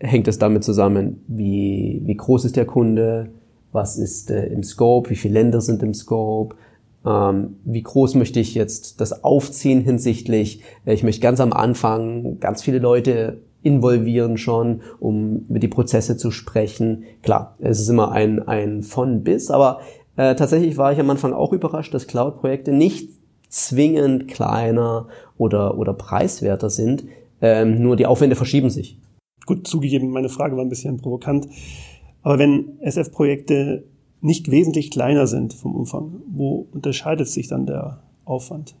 hängt 0.00 0.26
es 0.28 0.38
damit 0.38 0.64
zusammen, 0.64 1.22
wie, 1.28 2.02
wie 2.04 2.16
groß 2.16 2.46
ist 2.46 2.56
der 2.56 2.64
Kunde, 2.64 3.28
was 3.72 3.98
ist 3.98 4.30
äh, 4.30 4.46
im 4.46 4.62
Scope, 4.62 5.10
wie 5.10 5.16
viele 5.16 5.34
Länder 5.34 5.60
sind 5.60 5.82
im 5.82 5.94
Scope, 5.94 6.56
ähm, 7.06 7.56
wie 7.64 7.82
groß 7.82 8.14
möchte 8.16 8.40
ich 8.40 8.54
jetzt 8.54 9.00
das 9.00 9.24
aufziehen 9.24 9.82
hinsichtlich, 9.82 10.62
äh, 10.86 10.94
ich 10.94 11.02
möchte 11.02 11.20
ganz 11.20 11.40
am 11.40 11.52
Anfang 11.52 12.40
ganz 12.40 12.62
viele 12.62 12.78
Leute 12.78 13.38
involvieren 13.62 14.38
schon, 14.38 14.80
um 14.98 15.44
über 15.48 15.58
die 15.58 15.68
Prozesse 15.68 16.16
zu 16.16 16.30
sprechen. 16.30 17.04
Klar, 17.22 17.56
es 17.58 17.78
ist 17.78 17.88
immer 17.88 18.12
ein, 18.12 18.46
ein 18.48 18.82
von 18.82 19.22
bis, 19.22 19.50
aber 19.50 19.80
äh, 20.16 20.34
tatsächlich 20.34 20.76
war 20.78 20.92
ich 20.92 20.98
am 20.98 21.10
Anfang 21.10 21.32
auch 21.32 21.52
überrascht, 21.52 21.92
dass 21.92 22.06
Cloud-Projekte 22.06 22.72
nicht 22.72 23.10
zwingend 23.48 24.28
kleiner 24.28 25.08
oder, 25.36 25.76
oder 25.76 25.92
preiswerter 25.92 26.70
sind, 26.70 27.04
ähm, 27.42 27.82
nur 27.82 27.96
die 27.96 28.06
Aufwände 28.06 28.36
verschieben 28.36 28.70
sich. 28.70 28.99
Gut, 29.50 29.66
zugegeben, 29.66 30.10
meine 30.10 30.28
Frage 30.28 30.54
war 30.54 30.62
ein 30.62 30.68
bisschen 30.68 30.98
provokant. 30.98 31.48
Aber 32.22 32.38
wenn 32.38 32.78
SF-Projekte 32.82 33.82
nicht 34.20 34.48
wesentlich 34.52 34.92
kleiner 34.92 35.26
sind 35.26 35.54
vom 35.54 35.74
Umfang, 35.74 36.22
wo 36.28 36.68
unterscheidet 36.70 37.26
sich 37.26 37.48
dann 37.48 37.66
der 37.66 37.98
Aufwand? 38.24 38.76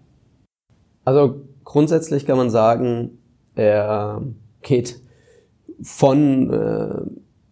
Also 1.04 1.40
grundsätzlich 1.64 2.24
kann 2.24 2.36
man 2.36 2.50
sagen, 2.50 3.18
er 3.56 4.22
geht 4.62 5.00
von, 5.82 6.52
äh, 6.52 7.00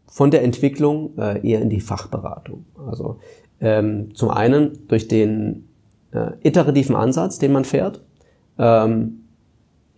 von 0.06 0.30
der 0.30 0.44
Entwicklung 0.44 1.18
äh, 1.18 1.44
eher 1.44 1.60
in 1.60 1.70
die 1.70 1.80
Fachberatung. 1.80 2.66
Also 2.86 3.18
ähm, 3.60 4.14
zum 4.14 4.30
einen 4.30 4.86
durch 4.86 5.08
den 5.08 5.68
äh, 6.12 6.34
iterativen 6.44 6.94
Ansatz, 6.94 7.40
den 7.40 7.50
man 7.50 7.64
fährt. 7.64 8.00
Ähm, 8.60 9.24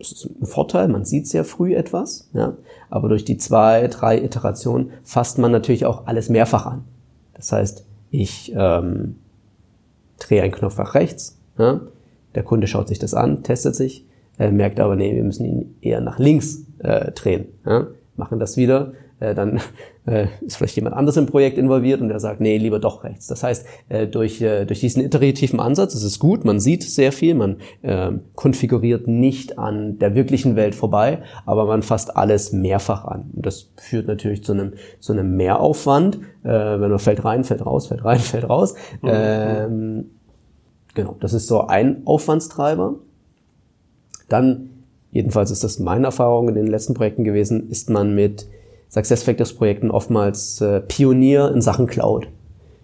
das 0.01 0.13
ist 0.13 0.25
ein 0.41 0.47
Vorteil, 0.47 0.89
man 0.89 1.05
sieht 1.05 1.29
sehr 1.29 1.45
früh 1.45 1.75
etwas, 1.75 2.29
ja, 2.33 2.57
aber 2.89 3.09
durch 3.09 3.25
die 3.25 3.37
zwei, 3.37 3.87
drei 3.87 4.19
Iterationen 4.19 4.91
fasst 5.05 5.39
man 5.39 5.53
natürlich 5.53 5.87
auch 5.87 6.07
alles 6.07 6.29
mehrfach 6.29 6.67
an. 6.67 6.85
Das 7.35 7.53
heißt, 7.53 7.87
ich 8.11 8.53
ähm, 8.57 9.17
drehe 10.19 10.43
einen 10.43 10.53
Knopf 10.53 10.79
nach 10.79 10.95
rechts, 10.95 11.39
ja, 11.59 11.81
der 12.35 12.43
Kunde 12.43 12.67
schaut 12.67 12.89
sich 12.89 12.99
das 12.99 13.15
an, 13.15 13.43
testet 13.43 13.77
sich, 13.77 14.07
äh, 14.39 14.51
merkt 14.51 14.81
aber, 14.81 14.97
nee, 14.97 15.15
wir 15.15 15.25
müssen 15.25 15.45
ihn 15.45 15.77
eher 15.81 16.01
nach 16.01 16.19
links 16.19 16.65
äh, 16.79 17.13
drehen. 17.13 17.47
Ja? 17.67 17.89
Machen 18.17 18.39
das 18.39 18.57
wieder, 18.57 18.93
äh, 19.21 19.35
dann 19.35 19.61
äh, 20.07 20.27
ist 20.41 20.57
vielleicht 20.57 20.77
jemand 20.77 20.97
anderes 20.97 21.17
im 21.17 21.27
Projekt 21.27 21.59
involviert 21.59 22.01
und 22.01 22.09
der 22.09 22.21
sagt, 22.21 22.41
nee, 22.41 22.57
lieber 22.57 22.79
doch 22.79 23.05
rechts. 23.05 23.27
Das 23.27 23.43
heißt, 23.43 23.67
äh, 23.91 24.07
durch, 24.07 24.41
äh, 24.41 24.65
durch 24.65 24.81
diesen 24.81 25.05
iterativen 25.05 25.61
Ansatz 25.61 25.95
ist 25.95 26.03
es 26.03 26.19
gut, 26.19 26.45
man 26.45 26.59
sieht 26.59 26.83
sehr 26.83 27.13
viel, 27.13 27.35
man 27.35 27.57
äh, 27.83 28.13
konfiguriert 28.35 29.07
nicht 29.07 29.59
an 29.59 29.99
der 29.99 30.15
wirklichen 30.15 30.57
Welt 30.57 30.75
vorbei, 30.75 31.23
aber 31.45 31.67
man 31.67 31.83
fasst 31.83 32.17
alles 32.17 32.53
mehrfach 32.53 33.05
an. 33.05 33.31
Und 33.35 33.45
das 33.45 33.71
führt 33.77 34.09
natürlich 34.09 34.43
zu 34.43 34.53
einem, 34.53 34.73
zu 34.99 35.13
einem 35.13 35.37
Mehraufwand, 35.37 36.17
äh, 36.43 36.49
wenn 36.49 36.91
man 36.91 36.99
fällt 36.99 37.25
rein, 37.25 37.45
fällt 37.45 37.65
raus, 37.65 37.89
fällt 37.89 38.05
rein, 38.05 38.19
fällt 38.21 38.49
raus. 38.49 38.75
Mhm. 39.03 39.09
Ähm, 39.13 40.11
genau, 40.95 41.17
das 41.21 41.35
ist 41.35 41.47
so 41.47 41.67
ein 41.67 42.03
Aufwandstreiber. 42.07 42.95
Dann, 44.31 44.71
jedenfalls 45.13 45.51
ist 45.51 45.63
das 45.63 45.79
meine 45.79 46.07
Erfahrung 46.07 46.49
in 46.49 46.55
den 46.55 46.69
letzten 46.69 46.95
Projekten 46.95 47.25
gewesen, 47.25 47.69
ist 47.69 47.91
man 47.91 48.15
mit 48.15 48.47
SuccessFactors 48.91 49.55
Projekten 49.55 49.91
oftmals 49.91 50.61
äh, 50.61 50.81
Pionier 50.81 51.51
in 51.53 51.63
Sachen 51.63 51.87
Cloud. 51.87 52.29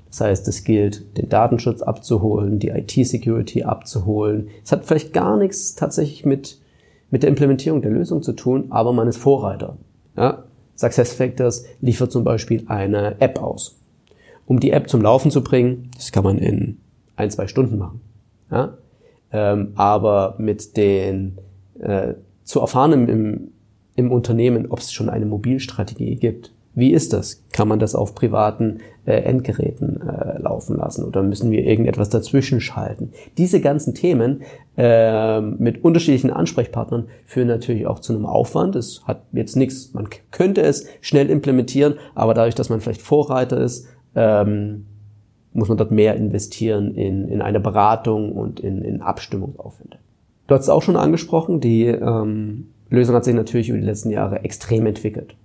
Das 0.09 0.21
heißt, 0.21 0.49
es 0.49 0.65
gilt, 0.65 1.19
den 1.19 1.29
Datenschutz 1.29 1.83
abzuholen, 1.83 2.59
die 2.59 2.69
IT-Security 2.69 3.65
abzuholen. 3.65 4.49
Es 4.65 4.73
hat 4.73 4.85
vielleicht 4.85 5.13
gar 5.13 5.37
nichts 5.37 5.75
tatsächlich 5.75 6.25
mit, 6.25 6.59
mit 7.11 7.23
der 7.23 7.29
Implementierung 7.29 7.83
der 7.83 7.91
Lösung 7.91 8.23
zu 8.23 8.33
tun, 8.33 8.67
aber 8.71 8.93
man 8.93 9.09
ist 9.09 9.19
Vorreiter. 9.19 9.77
Ja? 10.17 10.45
SuccessFactors 10.77 11.65
liefert 11.81 12.13
zum 12.13 12.23
Beispiel 12.23 12.65
eine 12.69 13.21
App 13.21 13.43
aus. 13.43 13.77
Um 14.47 14.61
die 14.61 14.71
App 14.71 14.89
zum 14.89 15.03
Laufen 15.03 15.31
zu 15.31 15.43
bringen, 15.43 15.91
das 15.97 16.13
kann 16.13 16.23
man 16.23 16.39
in 16.39 16.79
ein, 17.17 17.31
zwei 17.31 17.49
Stunden 17.49 17.79
machen. 17.79 18.01
Ja? 18.51 18.79
Ähm, 19.33 19.73
aber 19.75 20.37
mit 20.39 20.77
den 20.77 21.39
äh, 21.81 22.15
zu 22.45 22.61
erfahren 22.61 23.09
im, 23.09 23.49
im 23.97 24.13
Unternehmen, 24.13 24.67
ob 24.71 24.79
es 24.79 24.93
schon 24.93 25.09
eine 25.09 25.27
Mobilstrategie 25.27 26.17
gibt. 26.17 26.53
Wie 26.75 26.93
ist 26.93 27.15
das? 27.15 27.43
Kann 27.53 27.69
man 27.69 27.79
das 27.79 27.95
auf 27.95 28.15
privaten 28.15 28.81
äh, 29.07 29.15
Endgeräten 29.15 29.99
äh, 30.07 30.39
laufen 30.43 30.77
lassen 30.77 31.05
oder 31.07 31.23
müssen 31.23 31.51
wir 31.51 31.65
irgendetwas 31.65 32.11
dazwischen 32.11 32.61
schalten? 32.61 33.13
Diese 33.39 33.63
ganzen 33.63 33.95
Themen 33.95 34.43
äh, 34.77 35.41
mit 35.41 35.83
unterschiedlichen 35.83 36.31
Ansprechpartnern 36.31 37.09
führen 37.25 37.49
natürlich 37.49 37.87
auch 37.87 38.01
zu 38.01 38.13
einem 38.13 38.27
Aufwand. 38.27 38.77
Es 38.77 39.03
hat 39.07 39.23
jetzt 39.33 39.57
nichts, 39.57 39.95
man 39.95 40.11
könnte 40.31 40.61
es 40.61 40.87
schnell 41.01 41.31
implementieren, 41.31 41.95
aber 42.15 42.35
dadurch, 42.35 42.55
dass 42.55 42.69
man 42.69 42.83
vielleicht 42.83 43.01
Vorreiter 43.01 43.59
ist, 43.59 43.89
ähm, 44.15 44.85
muss 45.55 45.71
man 45.71 45.79
dort 45.79 45.93
mehr 45.93 46.15
investieren 46.17 46.95
in, 46.95 47.27
in 47.29 47.41
eine 47.41 47.59
Beratung 47.59 48.33
und 48.33 48.61
in, 48.61 48.83
in 48.83 49.01
Abstimmungsaufwände. 49.01 49.97
Du 50.47 50.55
hast 50.55 50.65
es 50.65 50.69
auch 50.69 50.83
schon 50.83 50.97
angesprochen, 50.97 51.61
die 51.61 51.87
ähm, 51.87 52.69
Lösung 52.89 53.15
hat 53.15 53.25
sich 53.25 53.35
natürlich 53.35 53.69
über 53.69 53.79
die 53.79 53.85
letzten 53.85 54.11
Jahre 54.11 54.45
extrem 54.45 54.87
entwickelt. 54.87 55.37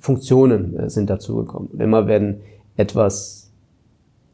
Funktionen 0.00 0.78
äh, 0.78 0.90
sind 0.90 1.10
dazugekommen. 1.10 1.80
Immer 1.80 2.06
wenn 2.06 2.40
etwas 2.76 3.50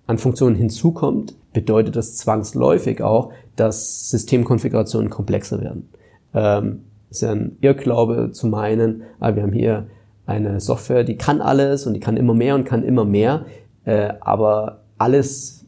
an 0.07 0.19
Funktionen 0.19 0.57
hinzukommt, 0.57 1.35
bedeutet 1.53 1.97
das 1.97 2.17
zwangsläufig 2.17 3.03
auch, 3.03 3.33
dass 3.57 4.11
Systemkonfigurationen 4.11 5.11
komplexer 5.11 5.61
werden. 5.61 5.89
Ähm, 6.35 6.85
ist 7.11 7.23
ja 7.23 7.33
ein 7.33 7.57
Irrglaube 7.61 8.31
zu 8.33 8.47
meinen, 8.47 9.03
ah, 9.21 9.35
wir 9.35 9.43
haben 9.43 9.53
hier 9.53 9.87
eine 10.27 10.61
Software, 10.61 11.05
die 11.05 11.17
kann 11.17 11.41
alles 11.41 11.87
und 11.87 11.95
die 11.95 12.01
kann 12.01 12.17
immer 12.17 12.35
mehr 12.35 12.55
und 12.55 12.65
kann 12.65 12.83
immer 12.83 13.05
mehr, 13.05 13.47
äh, 13.85 14.13
aber 14.21 14.83
alles 14.99 15.65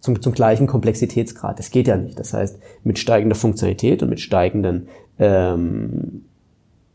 zum, 0.00 0.20
zum 0.20 0.32
gleichen 0.32 0.66
Komplexitätsgrad. 0.66 1.58
Das 1.58 1.70
geht 1.70 1.86
ja 1.86 1.96
nicht. 1.96 2.18
Das 2.18 2.34
heißt, 2.34 2.58
mit 2.84 2.98
steigender 2.98 3.36
Funktionalität 3.36 4.02
und 4.02 4.08
mit 4.08 4.20
steigenden 4.20 4.88
ähm, 5.20 6.24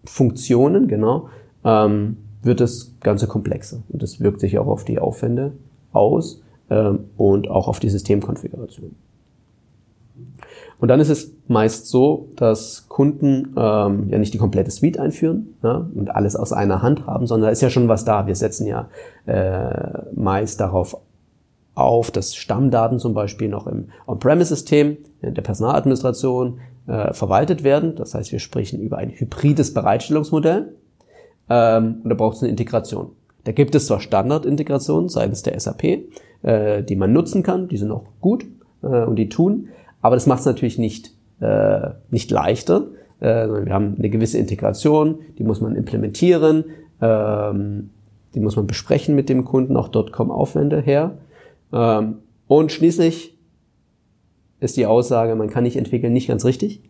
Funktionen, 0.04 0.88
genau, 0.88 1.30
ähm, 1.64 2.18
wird 2.42 2.60
das 2.60 2.96
Ganze 3.00 3.28
komplexer. 3.28 3.84
Und 3.90 4.04
das 4.04 4.20
wirkt 4.20 4.42
sich 4.42 4.60
auch 4.60 4.68
auf 4.68 4.84
die 4.84 5.00
Aufwände 5.00 5.54
aus 5.94 6.42
ähm, 6.70 7.06
und 7.16 7.50
auch 7.50 7.68
auf 7.68 7.80
die 7.80 7.90
Systemkonfiguration. 7.90 8.96
Und 10.78 10.90
dann 10.90 11.00
ist 11.00 11.10
es 11.10 11.32
meist 11.48 11.88
so, 11.88 12.30
dass 12.36 12.90
Kunden 12.90 13.56
ähm, 13.56 14.10
ja 14.10 14.18
nicht 14.18 14.34
die 14.34 14.38
komplette 14.38 14.72
Suite 14.72 15.00
einführen 15.00 15.56
ja, 15.64 15.88
und 15.96 16.14
alles 16.14 16.36
aus 16.36 16.52
einer 16.52 16.82
Hand 16.82 17.08
haben, 17.08 17.28
sondern 17.28 17.48
da 17.48 17.52
ist 17.52 17.62
ja 17.62 17.70
schon 17.70 17.88
was 17.88 18.04
da. 18.04 18.28
Wir 18.28 18.36
setzen 18.36 18.68
ja 18.68 18.90
äh, 19.26 20.04
meist 20.14 20.60
darauf 20.60 20.98
auf, 21.76 22.12
dass 22.12 22.36
Stammdaten 22.36 23.00
zum 23.00 23.14
Beispiel 23.14 23.48
noch 23.48 23.68
im 23.68 23.90
On-Premise-System 24.08 24.98
der 25.22 25.42
Personaladministration 25.42 26.60
äh, 26.88 27.14
verwaltet 27.14 27.64
werden. 27.64 27.96
Das 27.96 28.14
heißt, 28.14 28.32
wir 28.32 28.40
sprechen 28.40 28.80
über 28.80 28.98
ein 28.98 29.10
hybrides 29.10 29.74
Bereitstellungsmodell 29.74 30.74
ähm, 31.50 32.02
und 32.04 32.10
da 32.10 32.16
braucht 32.16 32.38
es 32.38 32.44
eine 32.44 32.52
Integration. 32.52 33.12
Da 33.44 33.52
gibt 33.52 33.76
es 33.76 33.88
zwar 33.88 34.00
Standardintegrationen 34.00 35.10
seitens 35.10 35.44
der 35.44 35.60
SAP, 35.60 35.84
äh, 36.44 36.84
die 36.84 36.96
man 36.96 37.14
nutzen 37.14 37.44
kann, 37.44 37.68
die 37.68 37.78
sind 37.78 37.92
auch 37.92 38.06
gut 38.22 38.46
äh, 38.82 39.04
und 39.04 39.18
die 39.18 39.30
tun, 39.30 39.70
aber 40.02 40.16
das 40.16 40.28
macht 40.28 40.42
es 40.42 40.46
natürlich 40.46 40.78
nicht, 40.78 41.12
äh, 41.40 41.90
nicht 42.10 42.32
leichter. 42.32 42.88
Äh, 43.20 43.48
wir 43.48 43.74
haben 43.74 43.96
eine 43.98 44.10
gewisse 44.10 44.38
Integration, 44.38 45.20
die 45.38 45.44
muss 45.44 45.62
man 45.62 45.76
implementieren, 45.76 46.66
ähm, 47.02 47.90
die 48.34 48.40
muss 48.40 48.56
man 48.56 48.68
besprechen 48.68 49.16
mit 49.16 49.30
dem 49.30 49.46
Kunden, 49.46 49.78
auch 49.78 49.88
dort 49.88 50.12
kommen 50.12 50.32
Aufwände 50.32 50.82
her. 50.82 51.18
Ähm, 51.72 52.18
und 52.48 52.72
schließlich 52.72 53.35
ist 54.66 54.78
die 54.78 54.86
Aussage, 54.86 55.36
man 55.36 55.50
kann 55.50 55.64
nicht 55.64 55.78
entwickeln, 55.78 56.12
nicht 56.12 56.28
ganz 56.28 56.44
richtig. 56.44 56.82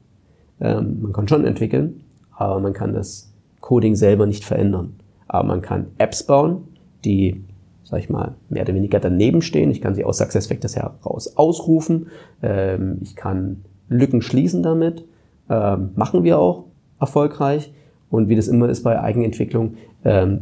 Ähm, 0.60 1.02
man 1.02 1.14
kann 1.14 1.28
schon 1.28 1.46
entwickeln, 1.46 2.02
aber 2.32 2.60
man 2.60 2.74
kann 2.74 2.94
das 2.94 3.34
Coding 3.62 3.96
selber 3.96 4.26
nicht 4.26 4.44
verändern. 4.44 4.96
Aber 5.28 5.48
man 5.48 5.62
kann 5.62 5.88
Apps 5.98 6.24
bauen, 6.24 6.64
die, 7.04 7.44
sag 7.84 8.00
ich 8.00 8.10
mal, 8.10 8.36
mehr 8.50 8.64
oder 8.64 8.74
weniger 8.74 9.00
daneben 9.00 9.42
stehen. 9.42 9.72
Ich 9.72 9.82
kann 9.82 9.96
sie 9.96 10.06
aus 10.06 10.18
SuccessFactors 10.18 10.76
heraus 10.76 11.36
ausrufen. 11.38 12.08
Ähm, 12.42 13.00
ich 13.02 13.16
kann 13.16 13.64
Lücken 13.90 14.22
schließen 14.22 14.64
damit. 14.64 15.06
Ähm, 15.50 15.92
machen 15.96 16.24
wir 16.24 16.40
auch 16.40 16.66
erfolgreich. 17.00 17.74
Und 18.10 18.30
wie 18.30 18.36
das 18.36 18.48
immer 18.48 18.70
ist 18.70 18.84
bei 18.84 19.00
Eigenentwicklung, 19.02 19.76
ähm, 20.04 20.42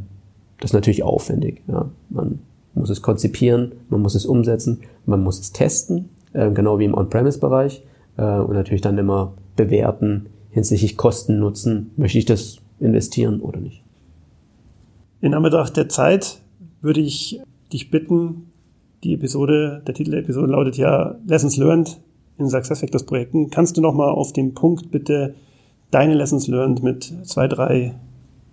das 0.59 0.71
ist 0.71 0.73
natürlich 0.73 1.03
aufwendig. 1.03 1.61
Ja. 1.67 1.89
Man 2.09 2.39
muss 2.75 2.89
es 2.89 3.01
konzipieren, 3.01 3.73
man 3.89 4.01
muss 4.01 4.15
es 4.15 4.25
umsetzen, 4.25 4.81
man 5.05 5.23
muss 5.23 5.39
es 5.39 5.51
testen, 5.51 6.09
äh, 6.33 6.51
genau 6.51 6.79
wie 6.79 6.85
im 6.85 6.93
On-Premise-Bereich 6.93 7.83
äh, 8.17 8.23
und 8.23 8.53
natürlich 8.53 8.81
dann 8.81 8.97
immer 8.97 9.33
bewerten 9.55 10.27
hinsichtlich 10.49 10.97
Kosten, 10.97 11.39
Nutzen, 11.39 11.91
möchte 11.97 12.19
ich 12.19 12.25
das 12.25 12.57
investieren 12.79 13.41
oder 13.41 13.59
nicht. 13.59 13.83
In 15.21 15.33
Anbetracht 15.33 15.75
der 15.77 15.89
Zeit 15.89 16.41
würde 16.81 17.01
ich 17.01 17.39
dich 17.71 17.89
bitten, 17.89 18.51
die 19.03 19.13
Episode, 19.13 19.81
der 19.85 19.93
Titel 19.95 20.11
der 20.11 20.19
Episode 20.21 20.51
lautet 20.51 20.77
ja 20.77 21.15
Lessons 21.25 21.57
Learned 21.57 21.99
in 22.37 22.49
SuccessFactors 22.49 23.03
Projekten. 23.03 23.49
Kannst 23.49 23.77
du 23.77 23.81
nochmal 23.81 24.09
auf 24.09 24.33
den 24.33 24.53
Punkt 24.53 24.91
bitte 24.91 25.35
deine 25.91 26.13
Lessons 26.13 26.47
Learned 26.47 26.83
mit 26.83 27.13
zwei, 27.23 27.47
drei 27.47 27.95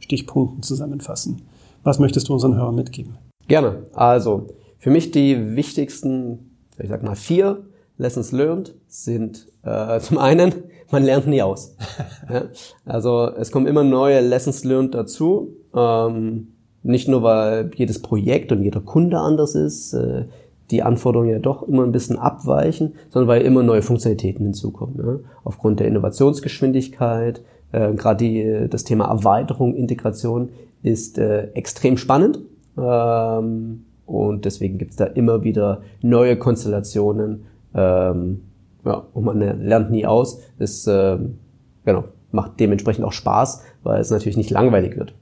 Stichpunkten 0.01 0.63
zusammenfassen? 0.63 1.43
Was 1.83 1.99
möchtest 1.99 2.29
du 2.29 2.35
unseren 2.35 2.57
Hörern 2.57 2.75
mitgeben? 2.75 3.17
Gerne. 3.49 3.85
Also, 3.95 4.49
für 4.79 4.91
mich 4.91 5.11
die 5.11 5.57
wichtigsten, 5.57 6.51
ich 6.79 6.89
sag 6.89 7.03
mal, 7.03 7.17
vier 7.17 7.59
Lessons 8.01 8.33
learned 8.33 8.75
sind 8.89 9.47
äh, 9.63 10.01
zum 10.01 10.19
einen, 10.19 10.55
man 10.91 11.05
lernt 11.05 11.27
nie 11.27 11.43
aus. 11.43 11.77
ja? 12.33 12.45
Also 12.85 13.31
es 13.37 13.53
kommen 13.53 13.67
immer 13.67 13.85
neue 13.85 14.21
Lessons 14.21 14.65
learned 14.65 14.95
dazu. 14.95 15.57
Ähm, 15.75 16.49
nicht 16.83 17.09
nur, 17.09 17.23
weil 17.23 17.71
jedes 17.75 18.01
Projekt 18.01 18.53
und 18.53 18.63
jeder 18.63 18.81
Kunde 18.81 19.19
anders 19.19 19.55
ist, 19.55 19.93
äh, 19.93 20.25
die 20.71 20.83
Anforderungen 20.83 21.31
ja 21.31 21.39
doch 21.39 21.67
immer 21.67 21.83
ein 21.83 21.93
bisschen 21.93 22.17
abweichen, 22.17 22.95
sondern 23.11 23.29
weil 23.29 23.43
immer 23.43 23.63
neue 23.63 23.83
Funktionalitäten 23.83 24.47
hinzukommen. 24.47 24.97
Ja? 24.99 25.19
Aufgrund 25.45 25.81
der 25.81 25.89
Innovationsgeschwindigkeit, 25.89 27.43
äh, 27.73 27.93
gerade 27.93 28.69
das 28.69 28.85
Thema 28.85 29.07
Erweiterung, 29.07 29.75
Integration 29.75 30.49
ist 30.83 31.19
äh, 31.19 31.49
extrem 31.53 31.99
spannend 31.99 32.41
ähm, 32.79 33.85
und 34.07 34.45
deswegen 34.45 34.79
gibt 34.79 34.93
es 34.93 34.97
da 34.97 35.05
immer 35.05 35.45
wieder 35.45 35.83
neue 36.03 36.37
Konstellationen. 36.37 37.45
Ähm, 37.75 38.43
ja, 38.85 39.05
und 39.13 39.25
man 39.25 39.39
lernt 39.39 39.91
nie 39.91 40.07
aus. 40.07 40.41
Es 40.59 40.87
ähm, 40.87 41.39
genau, 41.85 42.05
macht 42.33 42.59
dementsprechend 42.61 43.05
auch 43.05 43.13
Spaß, 43.13 43.63
weil 43.83 44.01
es 44.01 44.11
natürlich 44.11 44.37
nicht 44.37 44.51
langweilig 44.51 44.97
wird. 44.97 45.15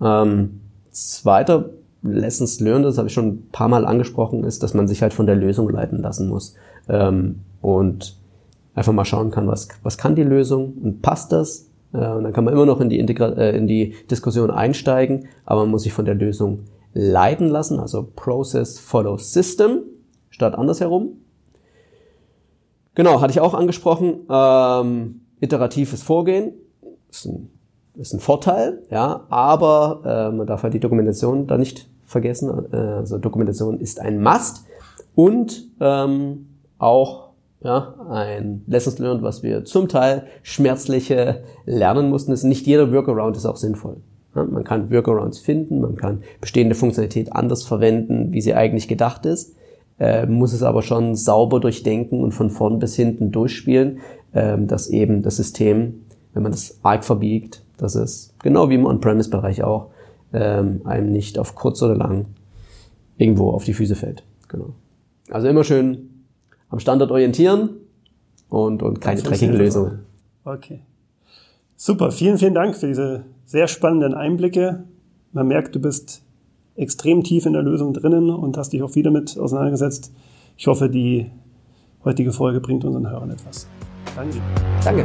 Ähm, 0.00 0.60
zweiter 0.90 1.70
Lessons 2.02 2.60
learned, 2.60 2.86
das 2.86 2.98
habe 2.98 3.08
ich 3.08 3.14
schon 3.14 3.28
ein 3.28 3.48
paar 3.52 3.68
Mal 3.68 3.84
angesprochen, 3.84 4.44
ist, 4.44 4.62
dass 4.62 4.74
man 4.74 4.88
sich 4.88 5.02
halt 5.02 5.12
von 5.12 5.26
der 5.26 5.36
Lösung 5.36 5.68
leiten 5.68 5.98
lassen 5.98 6.28
muss. 6.28 6.54
Ähm, 6.88 7.40
und 7.60 8.16
einfach 8.74 8.92
mal 8.92 9.04
schauen 9.04 9.30
kann, 9.30 9.46
was, 9.46 9.68
was 9.82 9.98
kann 9.98 10.14
die 10.14 10.22
Lösung 10.22 10.74
und 10.82 11.02
passt 11.02 11.32
das? 11.32 11.68
Äh, 11.92 12.08
und 12.08 12.24
dann 12.24 12.32
kann 12.32 12.44
man 12.44 12.54
immer 12.54 12.66
noch 12.66 12.80
in 12.80 12.88
die, 12.88 12.98
Integra 12.98 13.28
äh, 13.32 13.56
in 13.56 13.66
die 13.66 13.94
Diskussion 14.10 14.50
einsteigen, 14.50 15.26
aber 15.44 15.60
man 15.62 15.70
muss 15.70 15.82
sich 15.82 15.92
von 15.92 16.04
der 16.04 16.14
Lösung 16.14 16.60
leiten 16.94 17.48
lassen, 17.48 17.78
also 17.78 18.08
Process 18.16 18.78
Follows 18.78 19.32
System 19.32 19.80
statt 20.30 20.54
andersherum. 20.56 21.10
Genau, 22.94 23.20
hatte 23.20 23.32
ich 23.32 23.40
auch 23.40 23.54
angesprochen. 23.54 24.26
Ähm, 24.28 25.20
iteratives 25.40 26.02
Vorgehen 26.02 26.52
ist 27.10 27.26
ein, 27.26 27.50
ist 27.94 28.12
ein 28.12 28.20
Vorteil, 28.20 28.82
ja, 28.90 29.26
aber 29.28 30.02
äh, 30.04 30.36
man 30.36 30.46
darf 30.46 30.62
halt 30.62 30.74
die 30.74 30.80
Dokumentation 30.80 31.46
da 31.46 31.58
nicht 31.58 31.88
vergessen. 32.04 32.66
Äh, 32.72 32.76
also 32.76 33.18
Dokumentation 33.18 33.80
ist 33.80 34.00
ein 34.00 34.22
Must 34.22 34.64
und 35.14 35.68
ähm, 35.80 36.46
auch 36.78 37.30
ja, 37.62 37.94
ein 38.08 38.62
Lessons 38.66 38.98
learned, 38.98 39.22
was 39.22 39.42
wir 39.42 39.64
zum 39.64 39.88
Teil 39.88 40.26
schmerzliche 40.42 41.44
lernen 41.66 42.08
mussten, 42.08 42.32
ist 42.32 42.44
nicht 42.44 42.66
jeder 42.66 42.92
Workaround 42.92 43.36
ist 43.36 43.46
auch 43.46 43.56
sinnvoll. 43.56 43.98
Ja, 44.34 44.44
man 44.44 44.64
kann 44.64 44.90
Workarounds 44.90 45.38
finden, 45.38 45.80
man 45.80 45.96
kann 45.96 46.22
bestehende 46.40 46.74
Funktionalität 46.74 47.32
anders 47.32 47.64
verwenden, 47.64 48.32
wie 48.32 48.40
sie 48.40 48.54
eigentlich 48.54 48.88
gedacht 48.88 49.26
ist, 49.26 49.56
äh, 50.00 50.26
muss 50.26 50.52
es 50.52 50.62
aber 50.62 50.82
schon 50.82 51.14
sauber 51.14 51.60
durchdenken 51.60 52.22
und 52.24 52.32
von 52.32 52.50
vorn 52.50 52.78
bis 52.78 52.96
hinten 52.96 53.30
durchspielen, 53.30 53.98
äh, 54.32 54.58
dass 54.58 54.88
eben 54.88 55.22
das 55.22 55.36
System, 55.36 56.06
wenn 56.32 56.42
man 56.42 56.52
das 56.52 56.80
arg 56.82 57.04
verbiegt, 57.04 57.62
dass 57.76 57.94
es, 57.94 58.34
genau 58.42 58.70
wie 58.70 58.74
im 58.74 58.86
On-Premise-Bereich 58.86 59.62
auch, 59.62 59.90
ähm, 60.32 60.80
einem 60.84 61.12
nicht 61.12 61.38
auf 61.38 61.54
kurz 61.54 61.82
oder 61.82 61.96
lang 61.96 62.26
irgendwo 63.18 63.50
auf 63.50 63.64
die 63.64 63.74
Füße 63.74 63.94
fällt. 63.94 64.24
Genau. 64.48 64.74
Also 65.30 65.48
immer 65.48 65.64
schön 65.64 66.24
am 66.70 66.78
Standort 66.78 67.10
orientieren 67.10 67.70
und, 68.48 68.82
und 68.82 69.00
keine 69.00 69.20
dreckigen 69.20 69.56
Lösungen. 69.56 70.00
Okay. 70.44 70.80
Super, 71.76 72.10
vielen, 72.10 72.38
vielen 72.38 72.54
Dank 72.54 72.76
für 72.76 72.86
diese 72.86 73.24
sehr 73.44 73.66
spannenden 73.66 74.14
Einblicke. 74.14 74.84
Man 75.32 75.48
merkt, 75.48 75.74
du 75.74 75.80
bist 75.80 76.22
extrem 76.80 77.22
tief 77.22 77.46
in 77.46 77.52
der 77.52 77.62
Lösung 77.62 77.92
drinnen 77.92 78.30
und 78.30 78.56
hast 78.56 78.72
dich 78.72 78.82
auch 78.82 78.94
wieder 78.94 79.10
mit 79.10 79.38
auseinandergesetzt. 79.38 80.12
Ich 80.56 80.66
hoffe, 80.66 80.88
die 80.88 81.26
heutige 82.04 82.32
Folge 82.32 82.60
bringt 82.60 82.84
unseren 82.84 83.08
Hörern 83.08 83.30
etwas. 83.30 83.68
Danke. 84.16 84.38
Danke. 84.84 85.04